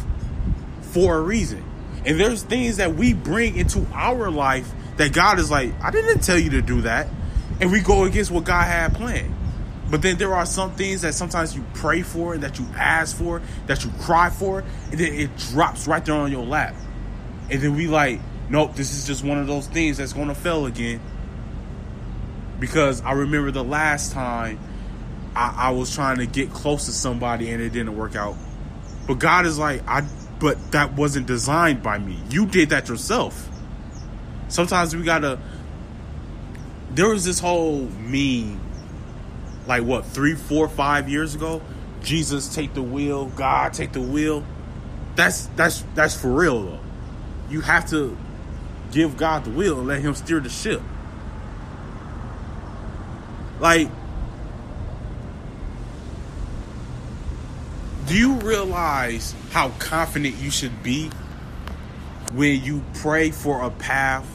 for 0.82 1.16
a 1.16 1.20
reason. 1.22 1.64
And 2.04 2.18
there's 2.18 2.42
things 2.42 2.76
that 2.76 2.94
we 2.94 3.14
bring 3.14 3.56
into 3.56 3.86
our 3.94 4.30
life 4.30 4.70
that 4.96 5.12
God 5.12 5.38
is 5.38 5.50
like, 5.50 5.72
I 5.82 5.90
didn't 5.90 6.20
tell 6.20 6.38
you 6.38 6.50
to 6.50 6.62
do 6.62 6.82
that. 6.82 7.08
And 7.60 7.72
we 7.72 7.80
go 7.80 8.04
against 8.04 8.30
what 8.30 8.44
God 8.44 8.64
had 8.64 8.94
planned. 8.94 9.34
But 9.90 10.02
then 10.02 10.18
there 10.18 10.34
are 10.34 10.46
some 10.46 10.74
things 10.74 11.02
that 11.02 11.14
sometimes 11.14 11.54
you 11.54 11.64
pray 11.74 12.02
for 12.02 12.36
that 12.36 12.58
you 12.58 12.66
ask 12.74 13.16
for, 13.16 13.40
that 13.66 13.84
you 13.84 13.90
cry 14.00 14.30
for, 14.30 14.64
and 14.90 14.98
then 14.98 15.12
it 15.12 15.36
drops 15.36 15.86
right 15.86 16.04
there 16.04 16.16
on 16.16 16.32
your 16.32 16.44
lap. 16.44 16.74
And 17.50 17.60
then 17.60 17.76
we 17.76 17.86
like, 17.86 18.20
nope, 18.50 18.74
this 18.74 18.92
is 18.92 19.06
just 19.06 19.24
one 19.24 19.38
of 19.38 19.46
those 19.46 19.68
things 19.68 19.98
that's 19.98 20.12
gonna 20.12 20.34
fail 20.34 20.66
again. 20.66 21.00
Because 22.58 23.00
I 23.02 23.12
remember 23.12 23.50
the 23.50 23.62
last 23.62 24.12
time 24.12 24.58
I, 25.36 25.68
I 25.68 25.70
was 25.70 25.94
trying 25.94 26.18
to 26.18 26.26
get 26.26 26.50
close 26.50 26.86
to 26.86 26.92
somebody 26.92 27.50
and 27.50 27.62
it 27.62 27.70
didn't 27.70 27.96
work 27.96 28.16
out. 28.16 28.34
But 29.06 29.20
God 29.20 29.46
is 29.46 29.58
like, 29.58 29.86
I 29.86 30.04
but 30.38 30.72
that 30.72 30.94
wasn't 30.94 31.26
designed 31.26 31.82
by 31.82 31.98
me. 31.98 32.18
You 32.28 32.46
did 32.46 32.70
that 32.70 32.88
yourself. 32.88 33.48
Sometimes 34.48 34.96
we 34.96 35.02
gotta 35.02 35.38
there 36.90 37.08
was 37.10 37.24
this 37.24 37.38
whole 37.38 37.82
meme 38.00 38.60
like 39.66 39.82
what 39.82 40.04
three 40.04 40.34
four 40.34 40.68
five 40.68 41.08
years 41.08 41.34
ago? 41.34 41.60
Jesus 42.02 42.54
take 42.54 42.74
the 42.74 42.82
wheel. 42.82 43.26
God 43.26 43.72
take 43.72 43.92
the 43.92 44.00
wheel. 44.00 44.44
That's 45.16 45.46
that's 45.56 45.84
that's 45.94 46.14
for 46.14 46.32
real 46.32 46.62
though. 46.62 46.80
You 47.50 47.60
have 47.62 47.88
to 47.90 48.16
give 48.92 49.16
god 49.16 49.44
the 49.44 49.50
wheel 49.50 49.78
and 49.78 49.88
let 49.88 50.00
him 50.00 50.14
steer 50.14 50.40
the 50.40 50.48
ship. 50.48 50.82
Like 53.58 53.88
do 58.06 58.16
you 58.16 58.34
realize 58.34 59.34
how 59.50 59.70
confident 59.80 60.36
you 60.36 60.50
should 60.50 60.82
be 60.82 61.10
when 62.32 62.62
you 62.62 62.84
pray 62.94 63.32
for 63.32 63.62
a 63.62 63.70
path? 63.70 64.28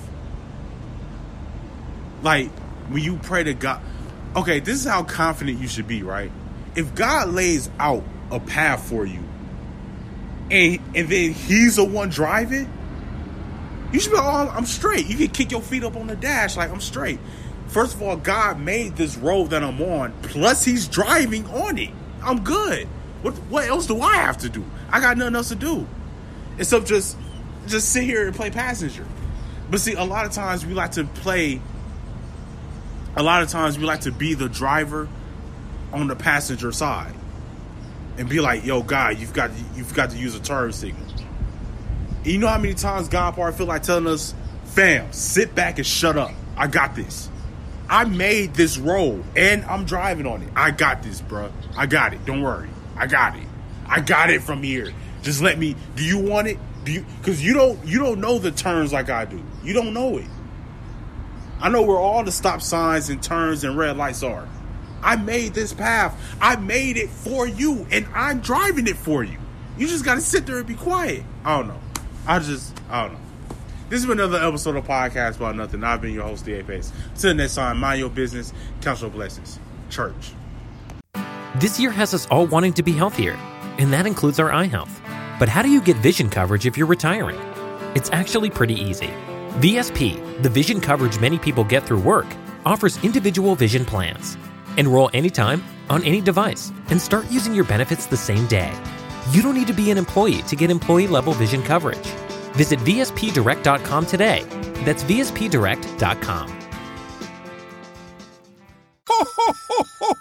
Like 2.22 2.50
when 2.90 3.02
you 3.02 3.18
pray 3.18 3.44
to 3.44 3.54
god 3.54 3.82
okay, 4.36 4.60
this 4.60 4.80
is 4.80 4.86
how 4.86 5.04
confident 5.04 5.60
you 5.60 5.68
should 5.68 5.88
be, 5.88 6.04
right? 6.04 6.32
If 6.76 6.96
God 6.96 7.30
lays 7.30 7.70
out 7.80 8.04
a 8.30 8.40
path 8.40 8.88
for 8.88 9.06
you, 9.06 9.24
and 10.50 10.80
and 10.96 11.10
then 11.10 11.34
He's 11.34 11.76
the 11.76 11.84
one 11.84 12.10
driving, 12.10 12.72
you 13.92 14.00
should 14.00 14.12
be 14.12 14.18
like, 14.18 14.26
oh, 14.26 14.50
I'm 14.50 14.66
straight. 14.66 15.08
You 15.08 15.18
can 15.18 15.28
kick 15.28 15.52
your 15.52 15.62
feet 15.62 15.84
up 15.84 15.96
on 15.96 16.08
the 16.08 16.16
dash 16.16 16.56
like 16.56 16.72
I'm 16.72 16.82
straight. 16.82 17.20
First 17.68 17.96
of 17.96 18.02
all, 18.02 18.18
God 18.18 18.60
made 18.60 18.98
this 18.98 19.18
road 19.18 19.52
that 19.52 19.64
I'm 19.64 19.82
on, 19.82 20.14
plus 20.24 20.66
He's 20.66 20.88
driving 20.88 21.46
on 21.48 21.78
it. 21.78 21.92
I'm 22.24 22.44
good. 22.44 22.88
What 23.22 23.34
what 23.50 23.68
else 23.68 23.88
do 23.88 24.02
I 24.02 24.16
have 24.16 24.38
to 24.40 24.50
do? 24.50 24.66
I 24.90 25.00
got 25.00 25.18
nothing 25.18 25.36
else 25.36 25.50
to 25.50 25.56
do, 25.56 25.88
except 26.58 26.88
just 26.88 27.18
just 27.68 27.90
sit 27.90 28.04
here 28.04 28.26
and 28.28 28.36
play 28.36 28.50
passenger. 28.50 29.06
But 29.70 29.80
see, 29.80 29.94
a 29.94 30.04
lot 30.04 30.26
of 30.26 30.32
times 30.34 30.66
we 30.66 30.74
like 30.74 30.92
to 30.92 31.06
play 31.06 31.62
a 33.16 33.24
lot 33.24 33.44
of 33.44 33.50
times 33.50 33.78
we 33.78 33.86
like 33.86 34.02
to 34.02 34.12
be 34.12 34.34
the 34.34 34.50
driver 34.50 35.08
on 35.92 36.08
the 36.08 36.16
passenger 36.16 36.72
side 36.72 37.14
and 38.18 38.30
be 38.30 38.40
like, 38.40 38.66
"Yo, 38.66 38.82
God, 38.82 39.20
you've 39.20 39.34
got 39.34 39.52
you've 39.76 39.94
got 39.94 40.12
to 40.12 40.18
use 40.18 40.36
a 40.36 40.40
turn 40.40 40.72
signal." 40.72 41.08
You 42.24 42.38
know 42.38 42.48
how 42.48 42.58
many 42.58 42.76
times 42.76 43.10
God 43.10 43.36
part 43.36 43.56
feel 43.56 43.66
like 43.66 43.84
telling 43.84 44.08
us, 44.08 44.34
"Fam, 44.66 45.12
sit 45.12 45.56
back 45.56 45.78
and 45.78 45.86
shut 45.86 46.18
up. 46.18 46.32
I 46.56 46.68
got 46.68 46.96
this. 46.96 47.30
I 47.90 48.06
made 48.06 48.54
this 48.54 48.78
road 48.78 49.24
and 49.36 49.66
I'm 49.66 49.84
driving 49.84 50.26
on 50.26 50.42
it. 50.44 50.50
I 50.56 50.72
got 50.72 51.04
this, 51.04 51.20
bro. 51.20 51.52
I 51.76 51.88
got 51.88 52.14
it. 52.14 52.26
Don't 52.26 52.42
worry. 52.42 52.70
I 52.96 53.06
got 53.06 53.36
it. 53.36 53.46
I 53.86 54.00
got 54.00 54.30
it 54.30 54.42
from 54.42 54.64
here. 54.64 54.94
Just 55.24 55.42
let 55.42 55.60
me. 55.60 55.76
Do 55.98 56.06
you 56.06 56.18
want 56.18 56.48
it? 56.48 56.58
Do 56.86 56.94
you? 56.94 57.06
Because 57.20 57.44
you 57.44 57.54
don't 57.54 57.86
you 57.86 58.00
don't 58.00 58.22
know 58.22 58.40
the 58.40 58.52
turns 58.52 58.94
like 58.94 59.10
I 59.10 59.26
do. 59.26 59.44
You 59.64 59.74
don't 59.74 59.94
know 59.94 60.18
it. 60.18 60.28
I 61.62 61.70
know 61.70 61.84
where 61.84 62.00
all 62.00 62.24
the 62.24 62.32
stop 62.32 62.62
signs 62.62 63.10
and 63.10 63.22
turns 63.22 63.64
and 63.64 63.78
red 63.78 63.96
lights 63.96 64.24
are. 64.24 64.48
I 65.04 65.16
made 65.16 65.54
this 65.54 65.74
path. 65.74 66.20
I 66.42 66.56
made 66.56 66.98
it 66.98 67.10
for 67.10 67.48
you, 67.48 67.86
and 67.92 68.08
I'm 68.14 68.40
driving 68.40 68.88
it 68.88 68.98
for 68.98 69.24
you. 69.24 69.38
You 69.78 69.88
just 69.88 70.04
gotta 70.04 70.22
sit 70.22 70.46
there 70.46 70.58
and 70.58 70.68
be 70.68 70.76
quiet. 70.76 71.24
I 71.46 71.58
don't 71.58 71.68
know. 71.68 71.80
I 72.28 72.40
just, 72.40 72.76
I 72.90 73.04
don't 73.04 73.14
know. 73.14 73.20
This 73.90 74.02
has 74.02 74.06
been 74.06 74.20
another 74.20 74.46
episode 74.46 74.76
of 74.76 74.86
Podcast 74.86 75.36
About 75.36 75.56
Nothing. 75.56 75.84
I've 75.84 76.02
been 76.02 76.14
your 76.14 76.24
host, 76.24 76.46
the 76.46 76.54
Apex. 76.54 76.92
Till 77.16 77.34
next 77.34 77.56
time, 77.56 77.78
mind 77.78 78.00
your 78.00 78.10
business, 78.10 78.54
count 78.82 79.02
your 79.02 79.10
blessings. 79.10 79.60
Church. 79.90 80.34
This 81.56 81.80
year 81.80 81.92
has 81.92 82.14
us 82.14 82.26
all 82.28 82.48
wanting 82.48 82.74
to 82.74 82.84
be 82.84 82.94
healthier, 82.94 83.34
and 83.78 83.92
that 83.92 84.08
includes 84.08 84.40
our 84.40 84.52
eye 84.52 84.66
health. 84.66 85.02
But 85.40 85.50
how 85.50 85.62
do 85.62 85.70
you 85.70 85.82
get 85.82 85.98
vision 85.98 86.30
coverage 86.30 86.66
if 86.66 86.78
you're 86.78 86.88
retiring? 86.88 87.40
It's 87.96 88.10
actually 88.12 88.50
pretty 88.50 88.76
easy. 88.76 89.10
VSP, 89.56 90.42
the 90.42 90.50
vision 90.50 90.80
coverage 90.80 91.20
many 91.20 91.38
people 91.38 91.66
get 91.66 91.86
through 91.86 92.00
work, 92.00 92.26
offers 92.66 93.04
individual 93.04 93.54
vision 93.54 93.84
plans. 93.84 94.38
Enroll 94.78 95.10
anytime, 95.14 95.62
on 95.90 96.02
any 96.06 96.22
device, 96.22 96.72
and 96.88 97.02
start 97.02 97.30
using 97.30 97.54
your 97.54 97.66
benefits 97.66 98.06
the 98.06 98.16
same 98.16 98.48
day. 98.48 98.72
You 99.32 99.42
don't 99.42 99.56
need 99.56 99.68
to 99.68 99.74
be 99.74 99.92
an 99.92 99.98
employee 99.98 100.42
to 100.44 100.56
get 100.56 100.72
employee 100.72 101.08
level 101.08 101.34
vision 101.34 101.62
coverage. 101.64 102.08
Visit 102.56 102.80
VSPDirect.com 102.80 104.06
today. 104.06 104.44
That's 104.86 105.04
VSPDirect.com. 105.04 106.60